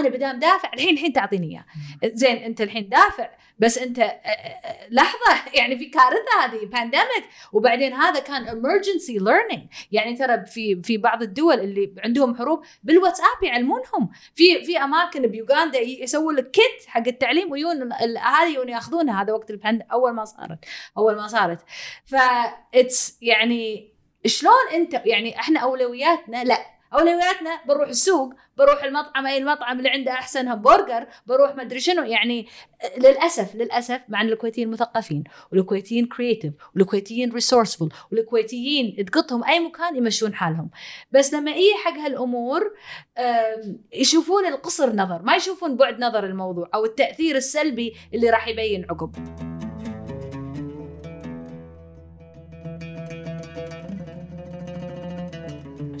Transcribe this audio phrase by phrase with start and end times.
[0.00, 1.64] أنا مدام دافع الحين الحين تعطيني إياه.
[2.14, 3.98] زين أنت الحين دافع بس أنت
[4.90, 9.86] لحظة يعني في كارثة هذه pandemic وبعدين هذا كان emergency learning.
[9.92, 14.10] يعني ترى في في بعض الدول اللي عندهم حروب بالواتساب يعلمونهم.
[14.34, 17.90] في في أماكن بيوغندا يسووا لك kit حق التعليم ويون
[18.54, 20.58] يون ياخذونها هذا وقت ال pandemic أول ما صارت
[20.98, 21.58] أول ما صارت.
[22.04, 22.14] ف
[23.20, 23.92] يعني
[24.26, 26.75] شلون أنت يعني إحنا أولوياتنا لا.
[26.94, 32.02] اولوياتنا بروح السوق بروح المطعم أي المطعم اللي عنده أحسن همبرجر بروح ما أدري شنو.
[32.02, 32.46] يعني
[32.98, 40.34] للأسف للأسف مع ان الكويتيين مثقفين والكويتيين كرييتيف والكويتيين ريسورسفul والكويتيين تقطهم أي مكان يمشون
[40.34, 40.70] حالهم.
[41.10, 42.72] بس لما يجي حق هالأمور
[43.92, 49.55] يشوفون القصر نظر ما يشوفون بعد نظر الموضوع أو التأثير السلبي اللي راح يبين عقب.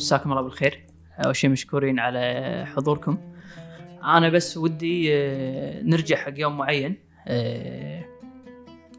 [0.06, 0.86] مساكم الله بالخير.
[1.24, 3.18] أول شيء مشكورين على حضوركم.
[4.04, 6.96] أنا بس ودي آه، نرجع حق يوم معين.
[7.26, 8.04] آه،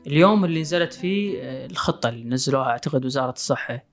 [0.08, 3.84] اليوم اللي نزلت فيه آه، الخطة اللي نزلوها أعتقد وزارة الصحة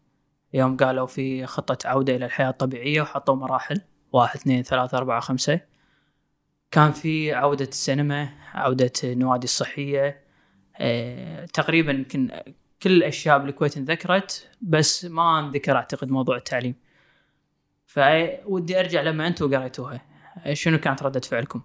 [0.55, 3.81] يوم قالوا في خطة عودة إلى الحياة الطبيعية وحطوا مراحل.
[4.13, 5.61] واحد اثنين ثلاثة أربعة خمسة.
[6.71, 10.25] كان في عودة السينما عودة النوادي الصحية.
[11.53, 12.05] تقريبا
[12.83, 16.84] كل الأشياء بالكويت انذكرت بس ما أنذكر أعتقد موضوع التعليم.
[17.95, 20.01] فودي أرجع لما أنتم قريتوها.
[20.53, 21.63] شنو كانت ردة فعلكم؟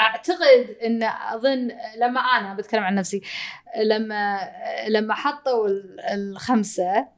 [0.00, 3.22] أعتقد إن أظن لما أنا بتكلم عن نفسي
[3.84, 4.40] لما
[4.88, 5.68] لما حطوا
[6.14, 7.08] الخمسة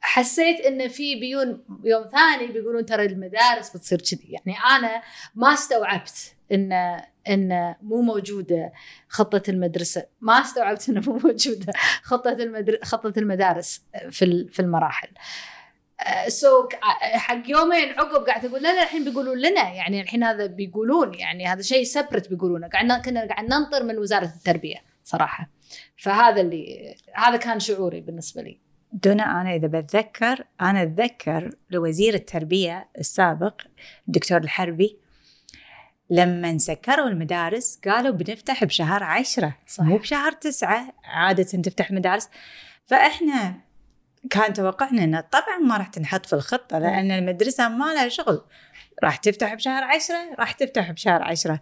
[0.00, 4.28] حسيت إن في بيون يوم ثاني بيقولون ترى المدارس بتصير كذي.
[4.28, 5.02] يعني أنا
[5.34, 6.72] ما استوعبت ان
[7.28, 8.72] إن مو موجودة
[9.08, 10.06] خطة المدرسة.
[10.20, 12.78] ما استوعبت انه مو موجودة خطة المدر...
[12.84, 15.08] خطة المدارس في في المراحل.
[16.28, 16.68] سو
[17.00, 19.70] حق يومين عقب قاعد أقول لا لا الحين بيقولون لنا.
[19.72, 22.68] يعني الحين هذا بيقولون يعني هذا شيء سبرت بيقولونه.
[22.68, 25.50] قاعد كنا قاعد ننطر من وزارة التربية صراحة.
[25.96, 28.58] فهذا اللي هذا كان شعوري بالنسبة لي.
[28.92, 33.60] دونا أنا إذا بتذكر أنا أتذكر لوزير التربية السابق
[34.08, 34.98] الدكتور الحربي
[36.10, 39.56] لما سكروا المدارس قالوا بنفتح بشهر عشرة.
[39.66, 39.84] صح.
[39.84, 42.28] مو بشهر تسعة عادة تفتح المدارس
[42.86, 43.67] فإحنا
[44.30, 48.42] كان توقعنا إنه طبعا ما راح تنحط في الخطة لأن المدرسة ما لها شغل.
[49.04, 51.60] راح تفتح بشهر عشرة راح تفتح بشهر عشرة.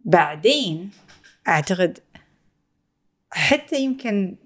[0.00, 0.90] بعدين
[1.48, 1.98] أعتقد
[3.30, 4.36] حتى يمكن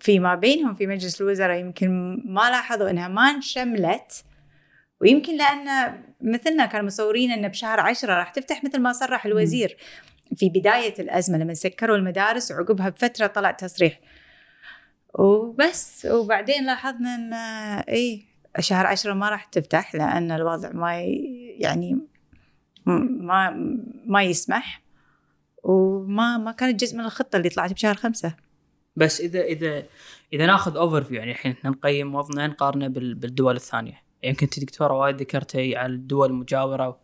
[0.00, 4.24] فيما بينهم في مجلس الوزراء يمكن ما لاحظوا إنها ما انشملت.
[5.00, 9.76] ويمكن لأن مثلنا كانوا مصورين انه بشهر عشرة راح تفتح مثل ما صرح الوزير.
[10.36, 14.00] في بداية الأزمة لما سكروا المدارس وعقبها بفترة طلع تصريح.
[15.14, 17.32] وبس وبعدين لاحظنا إن
[17.88, 18.24] اي
[18.58, 21.00] شهر عشرة ما راح تفتح لأن الوضع ما
[21.58, 21.98] يعني
[22.86, 23.50] ما
[24.06, 24.82] ما يسمح
[25.62, 28.34] وما ما كانت جزء من الخطة اللي طلعت بشهر خمسة
[28.96, 29.82] بس إذا إذا
[30.32, 35.16] إذا ناخذ overview يعني الحين إحنا نقيم وضعنا نقارنه بالدول الثانية يمكن انت دكتوره وايد
[35.16, 37.00] ذكرتي على الدول المجاورة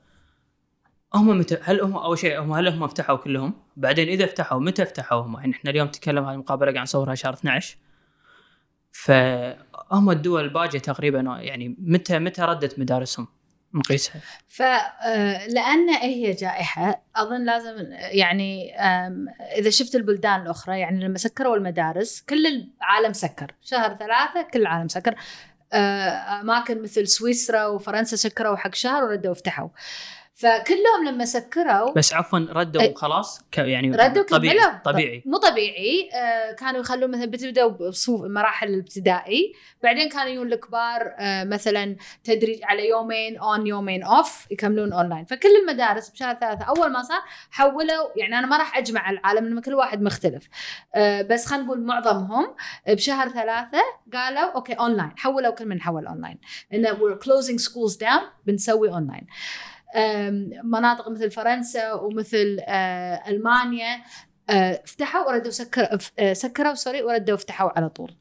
[1.14, 4.84] هم متى هل هم أول شيء هم هل هم فتحوا كلهم؟ بعدين إذا فتحوا متى
[4.84, 7.76] فتحوا هم؟ يعني إحنا اليوم نتكلم هذه المقابلة قاعد نصورها شهر 12
[8.92, 13.26] فهم الدول الباجية تقريبا يعني متى متى ردت مدارسهم
[13.74, 18.74] نقيسها فلان آه، هي جائحة أظن لازم يعني
[19.58, 23.54] إذا شفت البلدان الأخرى يعني لما سكروا المدارس كل العالم سكر.
[23.62, 25.14] شهر ثلاثة كل العالم سكر.
[25.72, 29.68] آه، أماكن مثل سويسرا وفرنسا سكروا حق شهر وردوا وفتحوا
[30.34, 35.22] فكلهم لما سكروا بس عفوا ردوا وخلاص يعني ردوا طبيعي طبيعي.
[35.26, 36.10] مو طبيعي.
[36.14, 39.52] آه كانوا يخلون مثلا بتبداوا بصفوف المراحل الابتدائي.
[39.82, 45.48] بعدين كانوا يجون الكبار آه مثلا تدريج على يومين on يومين off يكملون اونلاين فكل
[45.62, 47.20] المدارس بشهر ثلاثة أول ما صار
[47.50, 50.48] حولوا يعني أنا ما راح أجمع العالم لأن كل واحد مختلف.
[50.94, 52.54] آه بس خلينا نقول معظمهم
[52.88, 56.38] بشهر ثلاثة قالوا okay online حولوا كل من حول اونلاين
[56.74, 59.26] انه we're closing schools down بنسوي اونلاين
[60.64, 64.02] مناطق مثل فرنسا ومثل آه، ألمانيا
[64.50, 68.14] آه، فتحوا وردوا سكروا آه، سكروا sorry وردوا فتحوا على طول.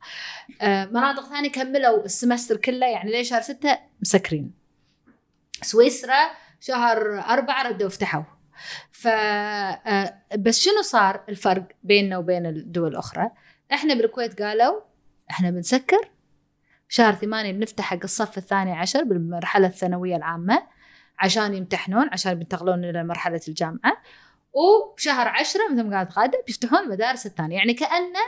[0.63, 4.51] مناطق ثانية كملوا ال semester كله يعني ليش شهر ستة مسكرين.
[5.61, 6.29] سويسرا
[6.59, 8.23] شهر أربعة ردوا فتحوا
[8.91, 9.07] ف
[10.37, 13.31] بس شنو صار الفرق بيننا وبين الدول الأخرى؟
[13.73, 14.81] إحنا بالكويت قالوا
[15.29, 16.09] إحنا بنسكر
[16.89, 20.78] شهر ثمانية بنفتح حق الصف الثاني عشر بالمرحلة الثانوية العامة.
[21.19, 24.01] عشان يمتحنون عشان بينتقلون إلى مرحلة الجامعة.
[24.53, 27.57] وبشهر عشرة مثل ما قالت غادة بيفتحون المدارس الثانية.
[27.57, 28.19] يعني كأنه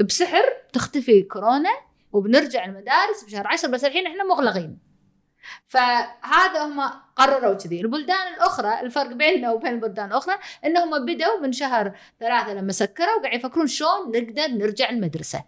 [0.00, 1.70] بسحر تختفي كورونا
[2.12, 4.78] وبنرجع المدارس بشهر عشرة بس الحين إحنا مغلقين.
[5.66, 6.80] فهذا هم
[7.16, 7.80] قرروا كذي.
[7.80, 13.38] البلدان الأخرى الفرق بيننا وبين البلدان الأخرى إنهم بدوا من شهر ثلاثة لما سكروا قاعد
[13.38, 15.44] يفكرون شلون نقدر نرجع المدرسة.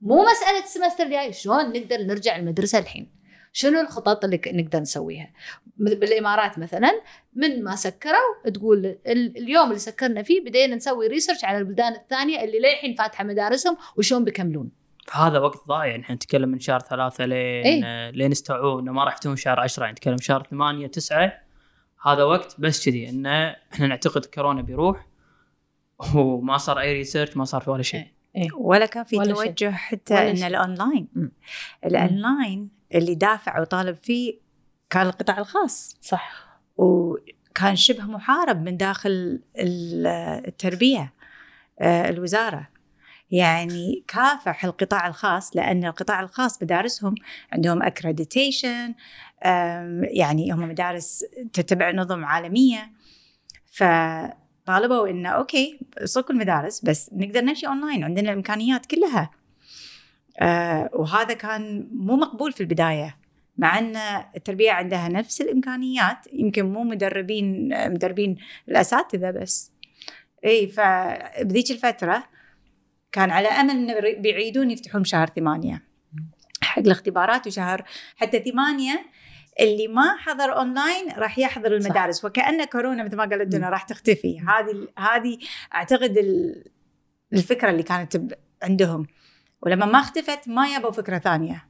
[0.00, 3.21] مو مسألة ال semester الجاي شلون نقدر نرجع المدرسة الحين.
[3.52, 5.30] شنو الخطط اللي نقدر نسويها
[5.76, 7.00] بالإمارات مثلا
[7.34, 12.44] من ما سكروا تقول ال- اليوم اللي سكرنا فيه بدينا نسوي research على البلدان الثانية
[12.44, 14.70] اللي للحين فاتحة مدارسهم وشلون بيكملون
[15.06, 18.10] فهذا وقت ضايع يعني إحنا نتكلم من شهر ثلاثة لين إيه.
[18.10, 21.32] لين استوعبوا إنه ما راح يفتحون شهر 10 يعني نتكلم شهر ثمانية تسعة
[22.06, 25.06] هذا وقت بس كذي انه إحنا نعتقد كورونا بيروح
[26.14, 28.06] وما صار أي research ما صار في ولا شيء
[28.36, 28.48] إيه.
[28.54, 29.34] ولا كان في ولا شيء.
[29.34, 30.46] توجه حتى ولا إن شيء.
[30.46, 31.08] ال online.
[31.84, 34.34] ال online اللي دافع وطالب فيه
[34.90, 35.96] كان القطاع الخاص.
[36.00, 36.46] صح.
[36.76, 40.06] وكان شبه محارب من داخل ال-
[40.46, 41.12] التربية
[41.80, 42.68] آه، الوزارة.
[43.30, 47.14] يعني كافح القطاع الخاص لأن القطاع الخاص مدارسهم
[47.52, 48.94] عندهم accreditation
[50.02, 52.92] يعني هم مدارس تتبع نظم عالمية.
[53.72, 59.30] فطالبوا إنه okay صكوا المدارس بس نقدر نمشي اونلاين عندنا الإمكانيات كلها.
[60.40, 63.16] آه، وهذا كان مو مقبول في البداية
[63.56, 63.96] مع أن
[64.36, 68.36] التربية عندها نفس الإمكانيات يمكن مو مدربين مدربين
[68.68, 69.72] الأساتذة بس.
[70.44, 72.24] إي فبذيك الفترة
[73.12, 75.82] كان على أمل انه بيعيدون يفتحون شهر ثمانية.
[76.62, 77.84] حق الاختبارات وشهر
[78.16, 79.06] حتى ثمانية
[79.60, 84.40] اللي ما حضر أونلاين راح يحضر المدارس وكأن كورونا مثل ما قالت لنا راح تختفي.
[84.40, 85.38] هذه هذه
[85.74, 86.64] أعتقد ال-
[87.32, 89.06] الفكرة اللي كانت عندهم.
[89.62, 91.64] ولما ما اختفت ما يبوا فكرة ثانية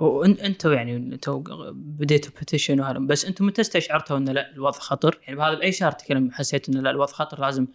[0.00, 1.42] وأنتم يعني أنتم
[1.74, 5.92] بديتوا petition وهذا بس أنتم متى استشعرتوا إن لا الوضع خطر؟ يعني بهذا بأي شهر
[5.92, 7.66] تكلم حسيت إن لا الوضع خطر لازم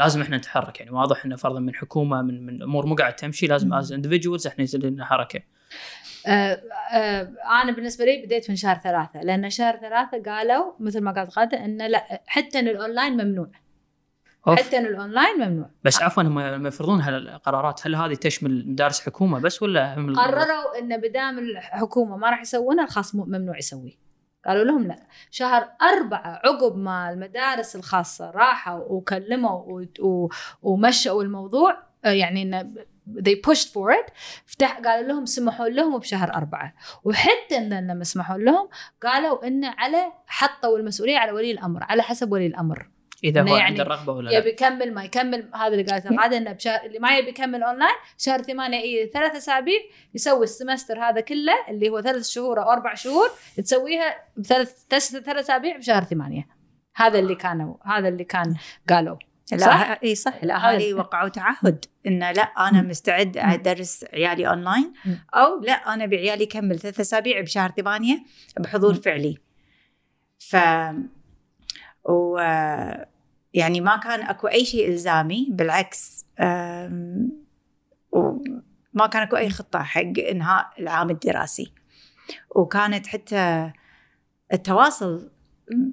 [0.00, 3.46] لازم إحنا نتحرك يعني واضح انه فرضا من حكومة من من أمور مو قاعد تمشي
[3.46, 3.74] لازم.
[3.74, 5.40] as individuals إحنا يصير لنا حركة.
[6.26, 6.62] آه
[6.92, 7.32] آه
[7.62, 11.64] أنا بالنسبة لي بديت من شهر ثلاثة لأن شهر ثلاثة قالوا مثل ما قالت غاده
[11.64, 13.50] انه لا حتى إن الاونلاين ممنوع
[14.48, 14.58] أوف.
[14.58, 15.70] حتى الأونلاين ممنوع.
[15.84, 17.86] بس عفوا هم لما يفرضون هالقرارات.
[17.86, 22.84] هل هذه تشمل مدارس حكومة بس ولا هم قرروا إن بدام الحكومة ما راح يسوونها
[22.84, 23.98] الخاص ممنوع يسوي
[24.46, 25.06] قالوا لهم لا.
[25.30, 29.84] شهر أربعة عقب ما المدارس الخاصة راحوا وكلموا
[30.62, 32.74] ومشوا الموضوع يعني إن
[33.18, 34.12] they pushed for it
[34.46, 36.74] فتح قالوا لهم سمحوا لهم بشهر أربعة.
[37.04, 38.68] وحتى إن لما سمحوا لهم
[39.02, 42.88] قالوا إن على حطوا المسؤولية على ولي الأمر على حسب ولي الأمر.
[43.26, 46.36] إذا هو يعني عنده الرغبة ولا يبي لا يكمل ما يكمل هذا اللي قالته غاده
[46.36, 49.80] إنه بشهر اللي ما يبي يكمل اونلاين شهر ثمانية اي ثلاث أسابيع
[50.14, 55.28] يسوي ال semester هذا كله اللي هو ثلاث شهور أو أربع شهور تسويها بثلاث ثلاث
[55.28, 56.48] أسابيع بشهر ثمانية
[56.96, 58.54] هذا اللي كانوا هذا اللي كان
[58.88, 59.16] قالوا
[59.52, 62.82] لا صح؟ إي صح الاهالي وقعوا تعهد إنه لا أنا.
[62.82, 63.36] مستعد.
[63.36, 64.92] أدرس عيالي اونلاين.
[65.34, 68.18] أو لا أنا بعيالي يكمل ثلاث أسابيع بشهر ثمانية
[68.58, 68.94] بحضور.
[68.94, 69.38] فعلي
[70.38, 70.56] ف
[72.04, 72.38] و
[73.56, 76.26] يعني ما كان أكو أي شيء إلزامي بالعكس
[78.12, 81.72] وما كان أكو أي خطة حق انهاء العام الدراسي.
[82.56, 83.72] وكانت حتى
[84.52, 85.30] التواصل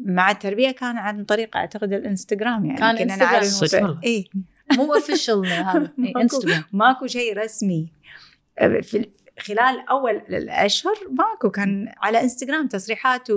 [0.06, 4.00] مع التربية كان عن طريق أعتقد الإنستغرام يعني كان صدق والله.
[4.04, 4.30] اي
[4.78, 5.92] مو official هذا.
[5.98, 7.92] ماكو- انستغرام ماكو شيء رسمي
[8.82, 9.10] في
[9.40, 13.28] خلال أول الأشهر ماكو كان على إنستغرام تصريحات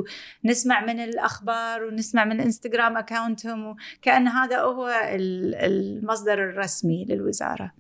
[0.45, 7.73] ونسمع من الأخبار ونسمع من إنستغرام account هم وكأن هذا هو ال- المصدر الرسمي للوزارة.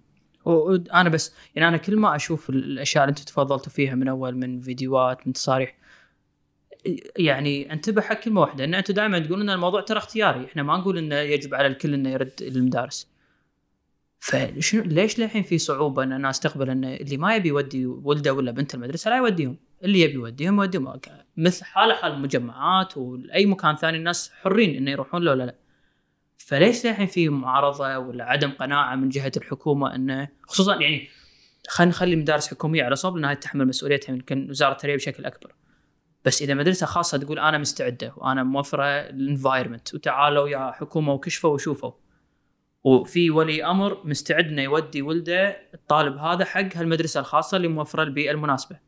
[0.44, 4.60] وأنا بس يعني أنا كل ما أشوف الأشياء اللي أنتم تفضلتوا فيها من أول من
[4.60, 5.74] فيديوهات من تصاريح
[7.16, 10.76] يعني أنتبه حق كلمة واحدة إن أنتم دائما تقولون إن الموضوع ترى اختياري إحنا ما
[10.76, 13.08] نقول إنه يجب على الكل إنه يرد المدارس.
[14.18, 18.50] فشنو ليش للحين في صعوبة إن الناس تقبل إن اللي ما يبي يودي ولده ولا
[18.50, 19.56] بنته المدرسة لا يوديهم.
[19.84, 21.00] اللي يبي يوديهم يوديهم.
[21.36, 25.54] مثل حاله حال المجمعات وأي مكان ثاني الناس حرين إنه يروحون له ولا لا.
[26.38, 31.08] فليش للحين في معارضة ولا عدم قناعة من جهة الحكومة إنه خصوصا يعني
[31.68, 35.54] خلينا نخلي مدارس حكومية على صوب انها تتحمل مسؤوليتها يمكن وزارة التربية بشكل أكبر.
[36.24, 41.92] بس إذا مدرسة خاصة تقول أنا مستعدة وأنا موفرة الانفايرمنت وتعالوا يا حكومة وكشفوا وشوفوا.
[42.86, 48.30] وفي ولي أمر مستعد إنه يودي ولده الطالب هذا حق هالمدرسة الخاصة اللي موفرة البيئة
[48.30, 48.78] المناسبة.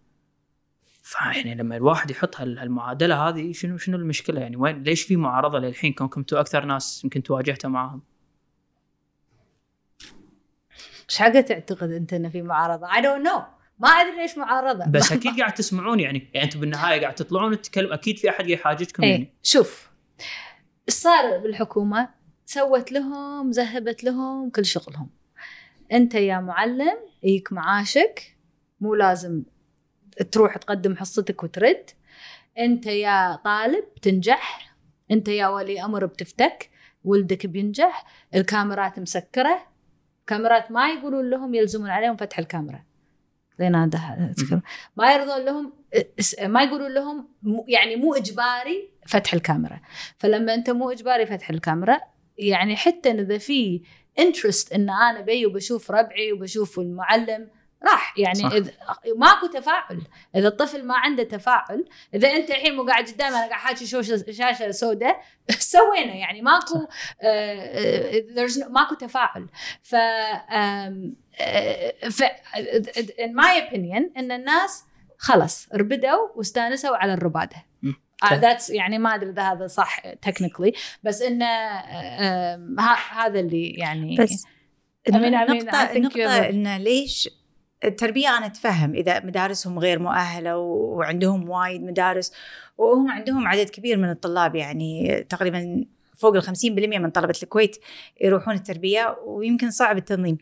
[1.03, 5.59] فيعني لما الواحد يحط هال- هالمعادلة هذه شنو شنو المشكلة يعني وين ليش في معارضة
[5.59, 8.03] للحين كونكم أنتم أكثر ناس يمكن تواجهتوا معاهم؟
[11.11, 13.41] إيش حقة تعتقد أنت إنه في معارضة؟ I don't know
[13.79, 17.93] ما أدري ليش معارضة بس أكيد قاعد تسمعون يعني يعني أنتم بالنهاية قاعد تطلعون تتكلم
[17.93, 19.91] أكيد في أحد يحاججكم يعني إيه شوف
[20.89, 22.18] إيش صار بالحكومة
[22.51, 25.11] سوت لهم ذهبت لهم كل شغلهم.
[25.93, 28.37] انت يا معلم يجيك معاشك
[28.81, 29.43] مو لازم
[30.33, 31.91] تروح تقدم حصتك وترد.
[32.59, 34.75] انت يا طالب تنجح
[35.11, 36.71] انت يا ولي أمر بتفتك
[37.05, 39.67] ولدك بينجح الكاميرات مسكرة.
[40.27, 42.85] كاميرات ما يقولون لهم يلزمون عليهم فتح الكاميرا.
[43.59, 44.33] لين هذا.
[44.97, 45.73] ما يرضون لهم
[46.43, 47.29] ما يقولون لهم
[47.69, 49.81] يعني مو إجباري فتح الكاميرا.
[50.19, 52.01] فلما أنت مو إجباري فتح الكاميرا
[52.39, 53.83] يعني حتى إذا في
[54.19, 57.49] interest إن أنا بي وبشوف ربعي وبشوف المعلم
[57.85, 58.19] راح.
[58.19, 58.53] يعني صح.
[58.53, 58.73] إذا
[59.17, 60.03] ماكو تفاعل.
[60.37, 64.71] إذا الطفل ما عنده تفاعل إذا أنت الحين مو قاعد قدامي أنا قاعد حاكي شاشة
[64.71, 66.15] سوداء سوينا.
[66.15, 66.87] يعني ماكو
[67.23, 69.47] آه، آه، ماكو تفاعل.
[69.83, 71.11] ف آه،
[72.11, 72.23] ف
[73.21, 74.85] in my opinion إن الناس
[75.19, 77.57] خلص ربدوا واستانسوا على الربادة.
[78.23, 78.29] مم.
[78.29, 78.35] آه،
[78.71, 80.73] يعني ما أدري إذا هذا صح تكنيكلي
[81.03, 84.45] بس إنه آه، آم، ه- هذا اللي يعني بس
[85.09, 87.31] I mean- I you're- إنه ليش
[87.85, 92.33] التربية أنا أتفهم إذا مدارسهم غير مؤهلة وعندهم وايد مدارس
[92.79, 95.85] وهم عندهم عدد كبير من الطلاب يعني تقريبا
[96.17, 97.77] فوق ال 50% من طلبة الكويت
[98.21, 100.39] يروحون التربية ويمكن صعب التنظيم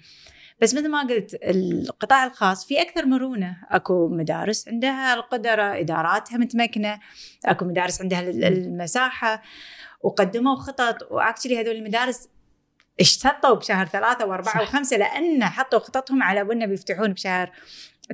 [0.61, 3.57] بس مثل ما قلت القطاع الخاص في أكثر مرونة.
[3.71, 7.01] أكو مدارس عندها القدرة إداراتها متمكنة
[7.45, 9.43] أكو مدارس عندها ال- المساحة
[10.01, 10.97] وقدموا خطط.
[11.11, 12.29] واكشلي هذول المدارس
[13.01, 14.61] اشتطوا بشهر ثلاثة وأربعة صح.
[14.63, 17.53] وخمسة لأن حطوا خططهم على أنه بيفتحون بشهر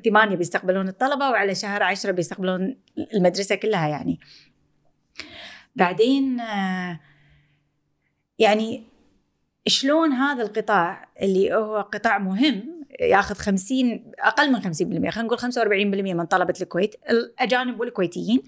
[0.04, 2.76] ثمانية بيستقبلون الطلبة وعلى شهر عشرة بيستقبلون
[3.14, 4.20] المدرسة كلها يعني.
[5.76, 7.00] بعدين آه،
[8.38, 8.84] يعني
[9.66, 16.14] شلون هذا القطاع اللي هو قطاع مهم ياخذ 50 أقل من 50% خلينا نقول 45%
[16.14, 18.42] من طلبة الكويت الأجانب والكويتيين.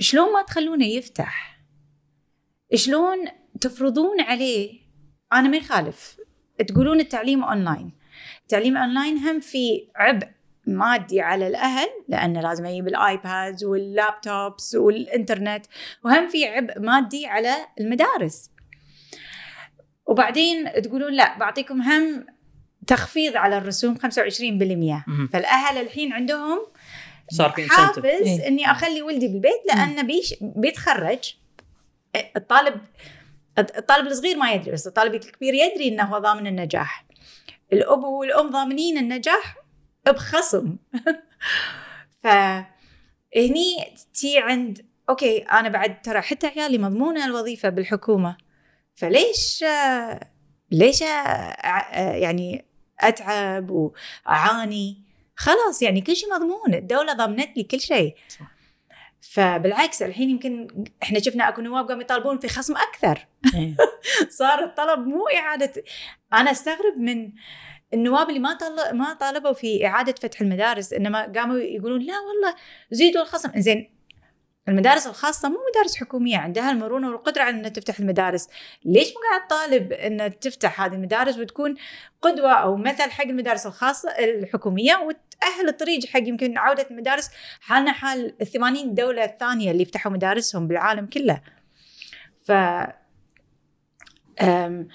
[0.00, 1.60] شلون ما تخلونه يفتح؟
[2.74, 3.16] شلون
[3.60, 4.80] تفرضون عليه؟
[5.32, 6.16] أنا ما يخالف
[6.68, 7.92] تقولون التعليم أونلاين.
[8.42, 10.28] التعليم أونلاين هم في عبء
[10.66, 15.66] مادي على الأهل لأنه لازم يجيب ال iPads وال laptops والإنترنت
[16.04, 18.50] وهم في عبء مادي على المدارس.
[20.08, 22.26] وبعدين تقولون لا بعطيكم هم
[22.86, 25.28] تخفيض على الرسوم 25% مهم.
[25.32, 26.58] فالأهل الحين عندهم
[27.30, 28.48] صار في حافز إيه.
[28.48, 31.34] إني أخلي ولدي بالبيت لأنه بيش بيتخرج.
[32.36, 32.80] الطالب
[33.58, 37.04] الطالب الصغير ما يدري بس الطالب الكبير يدري إنه هو ضامن النجاح.
[37.72, 39.56] الأب والأم ضامنين النجاح
[40.06, 40.76] بخصم.
[42.22, 48.47] فهني تي عند okay أنا بعد ترى حتى عيالي مضمونة الوظيفة بالحكومة.
[48.98, 49.64] فليش
[50.70, 52.64] ليش يعني
[53.00, 55.04] أتعب وأعاني؟
[55.36, 58.14] خلاص يعني كل شيء مضمون الدولة ضمنت لي كل شيء.
[58.28, 58.58] صح.
[59.20, 60.68] فبالعكس الحين يمكن
[61.02, 63.26] إحنا شفنا أكو نواب قاموا يطالبون في خصم أكثر.
[63.54, 63.76] إيه.
[64.38, 65.72] صار الطلب مو إعادة.
[66.32, 67.32] أنا أستغرب من
[67.94, 68.96] النواب اللي ما طل...
[68.96, 72.54] ما طالبوا في إعادة فتح المدارس إنما قاموا يقولون لا والله
[72.90, 73.50] زيدوا الخصم.
[73.56, 73.97] زين
[74.68, 78.48] المدارس الخاصة مو مدارس حكومية عندها المرونة والقدرة على أنها تفتح المدارس.
[78.84, 81.74] ليش مو قاعد طالب أن تفتح هذه المدارس وتكون
[82.22, 88.34] قدوة أو مثل حق المدارس الخاصة الحكومية؟ وتأهل الطريق حق يمكن عودة المدارس حالنا حال
[88.40, 91.40] الثمانين دولة الثانية اللي فتحوا مدارسهم بالعالم كله.
[92.44, 92.52] ف
[94.40, 94.88] أم،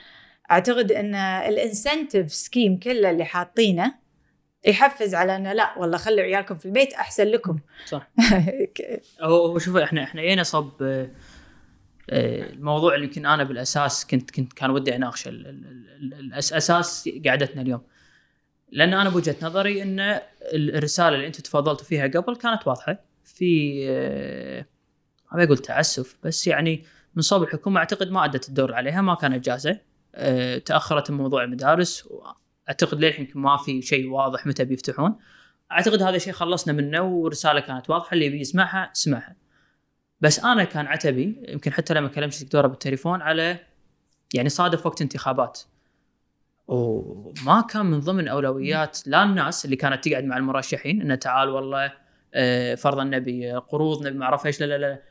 [0.51, 4.02] أعتقد إن ال incentive scheme كله اللي حاطينه
[4.67, 7.59] يحفز على إنه لا والله خلوا عيالكم في البيت أحسن لكم.
[7.85, 8.11] صح.
[9.21, 11.09] هو شوف إحنا إحنا جينا صب آه،
[12.09, 17.81] آه، الموضوع اللي يمكن أنا بالأساس كنت كنت كان ودي أناقشه الاساس قعدتنا اليوم.
[18.71, 22.99] لأن أنا بوجهة نظري إن ال- الرسالة اللي أنتم تفضلتوا فيها قبل كانت واضحة.
[23.23, 24.65] في آه،
[25.31, 26.83] ما بقول تعسف بس يعني
[27.15, 29.79] من صوب الحكومة أعتقد ما أدت الدور عليها ما كانت جاهزة.
[30.65, 32.09] تأخرت موضوع المدارس
[32.69, 35.15] أعتقد للحين ما في شيء واضح متى بيفتحون.
[35.71, 39.35] أعتقد هذا الشيء خلصنا منه ورسالة كانت واضحة اللي يبي يسمعها سمعها.
[40.21, 43.59] بس أنا كان عتبي يمكن حتى لما كلمت الدكتوره بالتليفون على
[44.33, 45.59] يعني صادف وقت انتخابات.
[46.67, 51.93] وما كان من ضمن أولويات لا الناس اللي كانت تقعد مع المرشحين إنه تعال والله
[52.33, 55.01] آه، فرضا نبي قروض نبي ما أعرف إيش لا لا لا.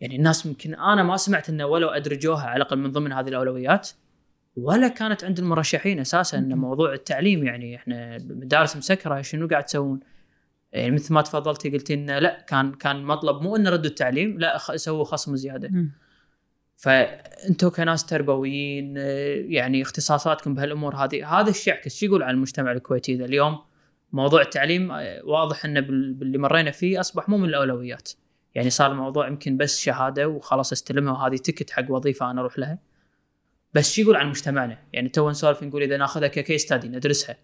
[0.00, 3.90] يعني الناس يمكن أنا ما سمعت إنه ولو أدرجوها على الأقل من ضمن هذه الأولويات.
[4.56, 10.00] ولا كانت عند المرشحين أساسا إن موضوع التعليم يعني إحنا المدارس مسكرة شنو قاعد تسوون؟
[10.72, 14.58] يعني مثل ما تفضلتي قلتي إنه لا كان كان مطلب مو إنه ردوا التعليم لا
[14.76, 15.68] سووا خصم زيادة.
[16.76, 18.96] فانتم كناس تربويين
[19.52, 23.58] يعني اختصاصاتكم بهالأمور هذه هذا الشيء يعكس شو يقول عن المجتمع الكويتي إذا اليوم
[24.12, 28.10] موضوع التعليم آه، واضح إنه بال- باللي مرينا فيه أصبح مو من الأولويات.
[28.54, 32.78] يعني صار الموضوع يمكن بس شهادة وخلاص استلمها وهذه ticket حق وظيفة أنا أروح لها.
[33.74, 37.36] بس شو يقول عن مجتمعنا؟ يعني تو نسولف نقول إذا ناخذها ك case study ندرسها.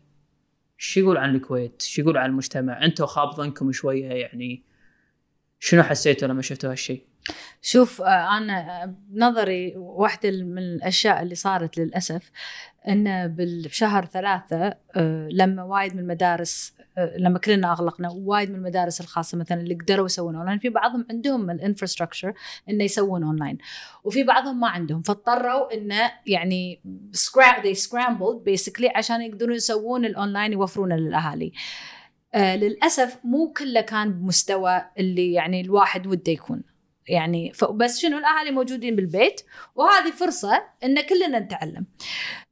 [0.79, 4.63] شو يقول عن الكويت؟ شو يقول عن المجتمع؟ أنتم خاب ظنكم شوية يعني.
[5.61, 7.12] شنو حسيتوا لما شفتوا هالشيء؟
[7.63, 12.31] شوف آه، أنا آه، بنظري واحدة من الأشياء اللي صارت للأسف
[12.89, 16.75] انه بشهر ثلاثة آه، لما وايد من المدارس
[17.19, 21.51] لما كلنا أغلقنا وايد من المدارس الخاصة مثلا اللي قدروا يسوون اونلاين في بعضهم عندهم
[21.51, 22.35] ال infrastructure
[22.69, 23.59] انه يسوون اونلاين
[24.05, 26.81] وفي بعضهم ما عندهم فاضطروا انه يعني
[27.63, 31.53] they scrambled basically عشان يقدرون يسوون الاونلاين يوفرونه للأهالي.
[32.35, 36.72] آه للأسف مو كله كان بمستوى اللي يعني الواحد وده يكون.
[37.09, 39.41] يعني بس شنو الأهالي موجودين بالبيت؟
[39.75, 41.87] وهذه فرصة إن كلنا نتعلم.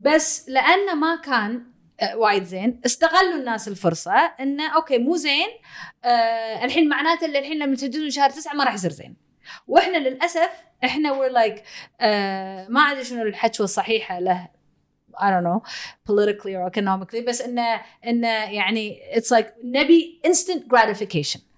[0.00, 1.62] بس لأنه ما كان
[2.00, 5.48] آه، وايد زين استغلوا الناس الفرصة انه okay مو زين
[6.04, 9.16] آه الحين معناته اللي الحين لما تجدون شهر تسعة ما راح يصير زين.
[9.66, 10.50] وإحنا للأسف
[10.84, 11.62] إحنا we're like like,
[12.00, 14.48] آه ما أدري شنو الحكوه الصحيحه له
[15.16, 15.60] I don't know
[16.06, 21.49] politically or economically بس انه انه يعني it's like نبي instant gratification.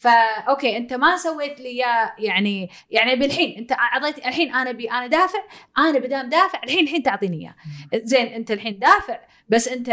[0.00, 4.90] فا okay أنت ما سويت لي اياه يعني يعني بالحين أنت اعطيتني الحين أنا بي
[4.90, 5.38] أنا دافع
[5.78, 7.54] أنا بدام دافع الحين الحين تعطيني إياه.
[8.04, 9.88] زين أنت الحين دافع بس أنت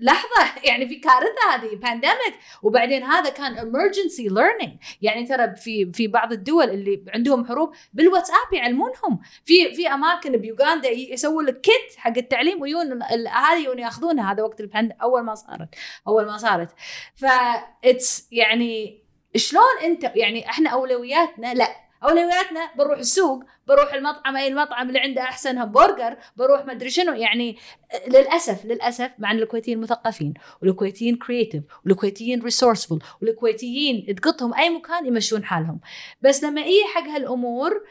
[0.00, 4.70] لحظة يعني في كارثة هذه pandemic وبعدين هذا كان emergency learning.
[5.02, 9.20] يعني ترى في في بعض الدول اللي عندهم حروب بالواتساب يعلمونهم.
[9.44, 14.64] في في أماكن بيوغندا يسووا لك kit حق التعليم ويون الاهالي ياخذونها هذا وقت ال
[14.64, 15.68] pandemic أول ما صارت
[16.08, 16.70] أول ما صارت.
[17.14, 17.24] ف
[18.32, 19.00] يعني
[19.36, 21.68] شلون انت يعني إحنا اولوياتنا لا
[22.04, 27.12] اولوياتنا بنروح السوق بروح المطعم أي المطعم اللي عنده أحسن همبرجر بروح ما أدري شنو
[27.12, 27.56] يعني
[28.08, 35.44] للأسف للأسف مع إن الكويتيين مثقفين والكويتيين creative والكويتيين resourceful والكويتيين تقطهم أي مكان يمشون
[35.44, 35.80] حالهم.
[36.20, 37.82] بس لما يجي حق هالأمور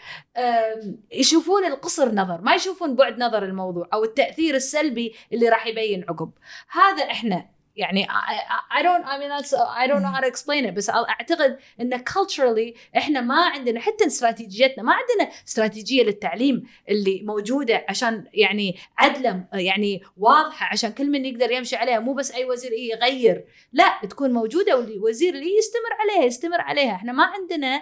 [1.12, 6.32] يشوفون القصر نظر ما يشوفون بعد نظر الموضوع أو التأثير السلبي اللي راح يبين عقب.
[6.72, 7.46] هذا إحنا
[7.80, 10.90] يعني I, I don't I mean that's I don't know how to explain it بس
[10.90, 18.26] أعتقد إن culturally إحنا ما عندنا حتى استراتيجيتنا ما عندنا استراتيجية للتعليم اللي موجودة عشان
[18.34, 22.92] يعني عدلة يعني واضحة عشان كل من يقدر يمشي عليها مو بس أي وزير إيه
[22.92, 26.96] يغير لا تكون موجودة والوزير اللي يستمر عليها يستمر عليها.
[26.96, 27.82] إحنا ما عندنا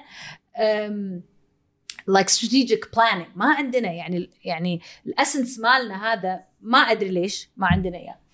[2.17, 7.98] like strategic planning ما عندنا يعني يعني الاسنس مالنا هذا ما أدري ليش ما عندنا
[7.98, 8.27] إياه.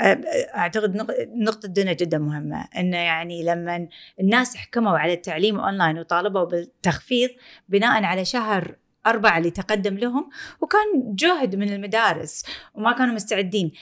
[0.00, 0.96] أعتقد
[1.36, 3.88] نقطة دنا جدا مهمة انه يعني لما
[4.20, 7.30] الناس حكموا على التعليم أونلاين وطالبوا بالتخفيض
[7.68, 8.76] بناء على شهر
[9.06, 10.30] أربعة اللي تقدم لهم
[10.60, 13.72] وكان جهد من المدارس وما كانوا مستعدين.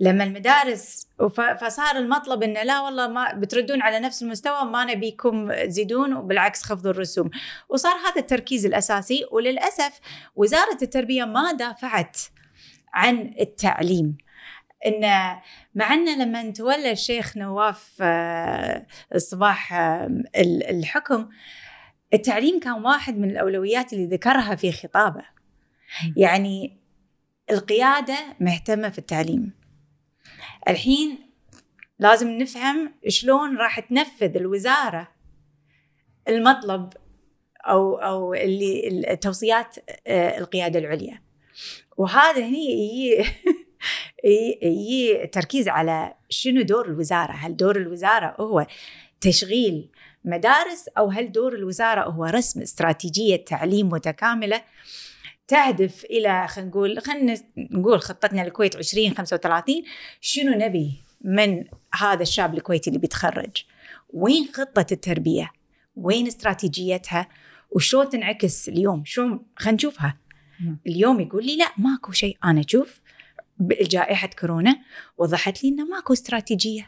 [0.00, 1.08] لما المدارس
[1.60, 6.90] فصار المطلب إنه لا والله ما بتردون على نفس المستوى ما نبيكم تزيدون وبالعكس خفضوا
[6.90, 7.30] الرسوم.
[7.68, 10.00] وصار هذا التركيز الأساسي وللأسف
[10.36, 12.16] وزارة التربية ما دافعت
[12.94, 14.16] عن التعليم.
[14.86, 15.00] إن
[15.74, 20.22] مع إن لما تولى الشيخ نواف آه، الصباح آه،
[20.70, 21.28] الحكم
[22.14, 25.24] التعليم كان واحد من الأولويات اللي ذكرها في خطابه.
[26.16, 26.78] يعني
[27.50, 29.52] القيادة مهتمة في التعليم.
[30.68, 31.18] الحين
[31.98, 35.08] لازم نفهم شلون راح تنفذ الوزارة
[36.28, 36.92] المطلب
[37.68, 41.22] أو أو اللي توصيات آه، القيادة العليا.
[41.96, 42.68] وهذا هني
[44.24, 48.66] يجي تركيز على شنو دور الوزارة؟ هل دور الوزارة هو
[49.20, 49.88] تشغيل
[50.24, 54.62] مدارس أو هل دور الوزارة هو رسم استراتيجية تعليم متكاملة
[55.48, 59.82] تهدف إلى خلينا نقول خلينا نقول خطتنا الكويت 2035
[60.20, 61.64] شنو نبي من
[61.94, 63.64] هذا الشاب الكويتي اللي بيتخرج؟
[64.12, 65.50] وين خطة التربية؟
[65.96, 67.28] وين استراتيجيتها؟
[67.70, 70.18] وشلون تنعكس اليوم؟ شو خلينا نشوفها؟
[70.86, 72.38] اليوم يقول لي لا ماكو شيء.
[72.44, 73.00] أنا أشوف
[73.58, 74.76] بجائحة كورونا
[75.18, 76.86] وضحت لي إنه ماكو استراتيجية.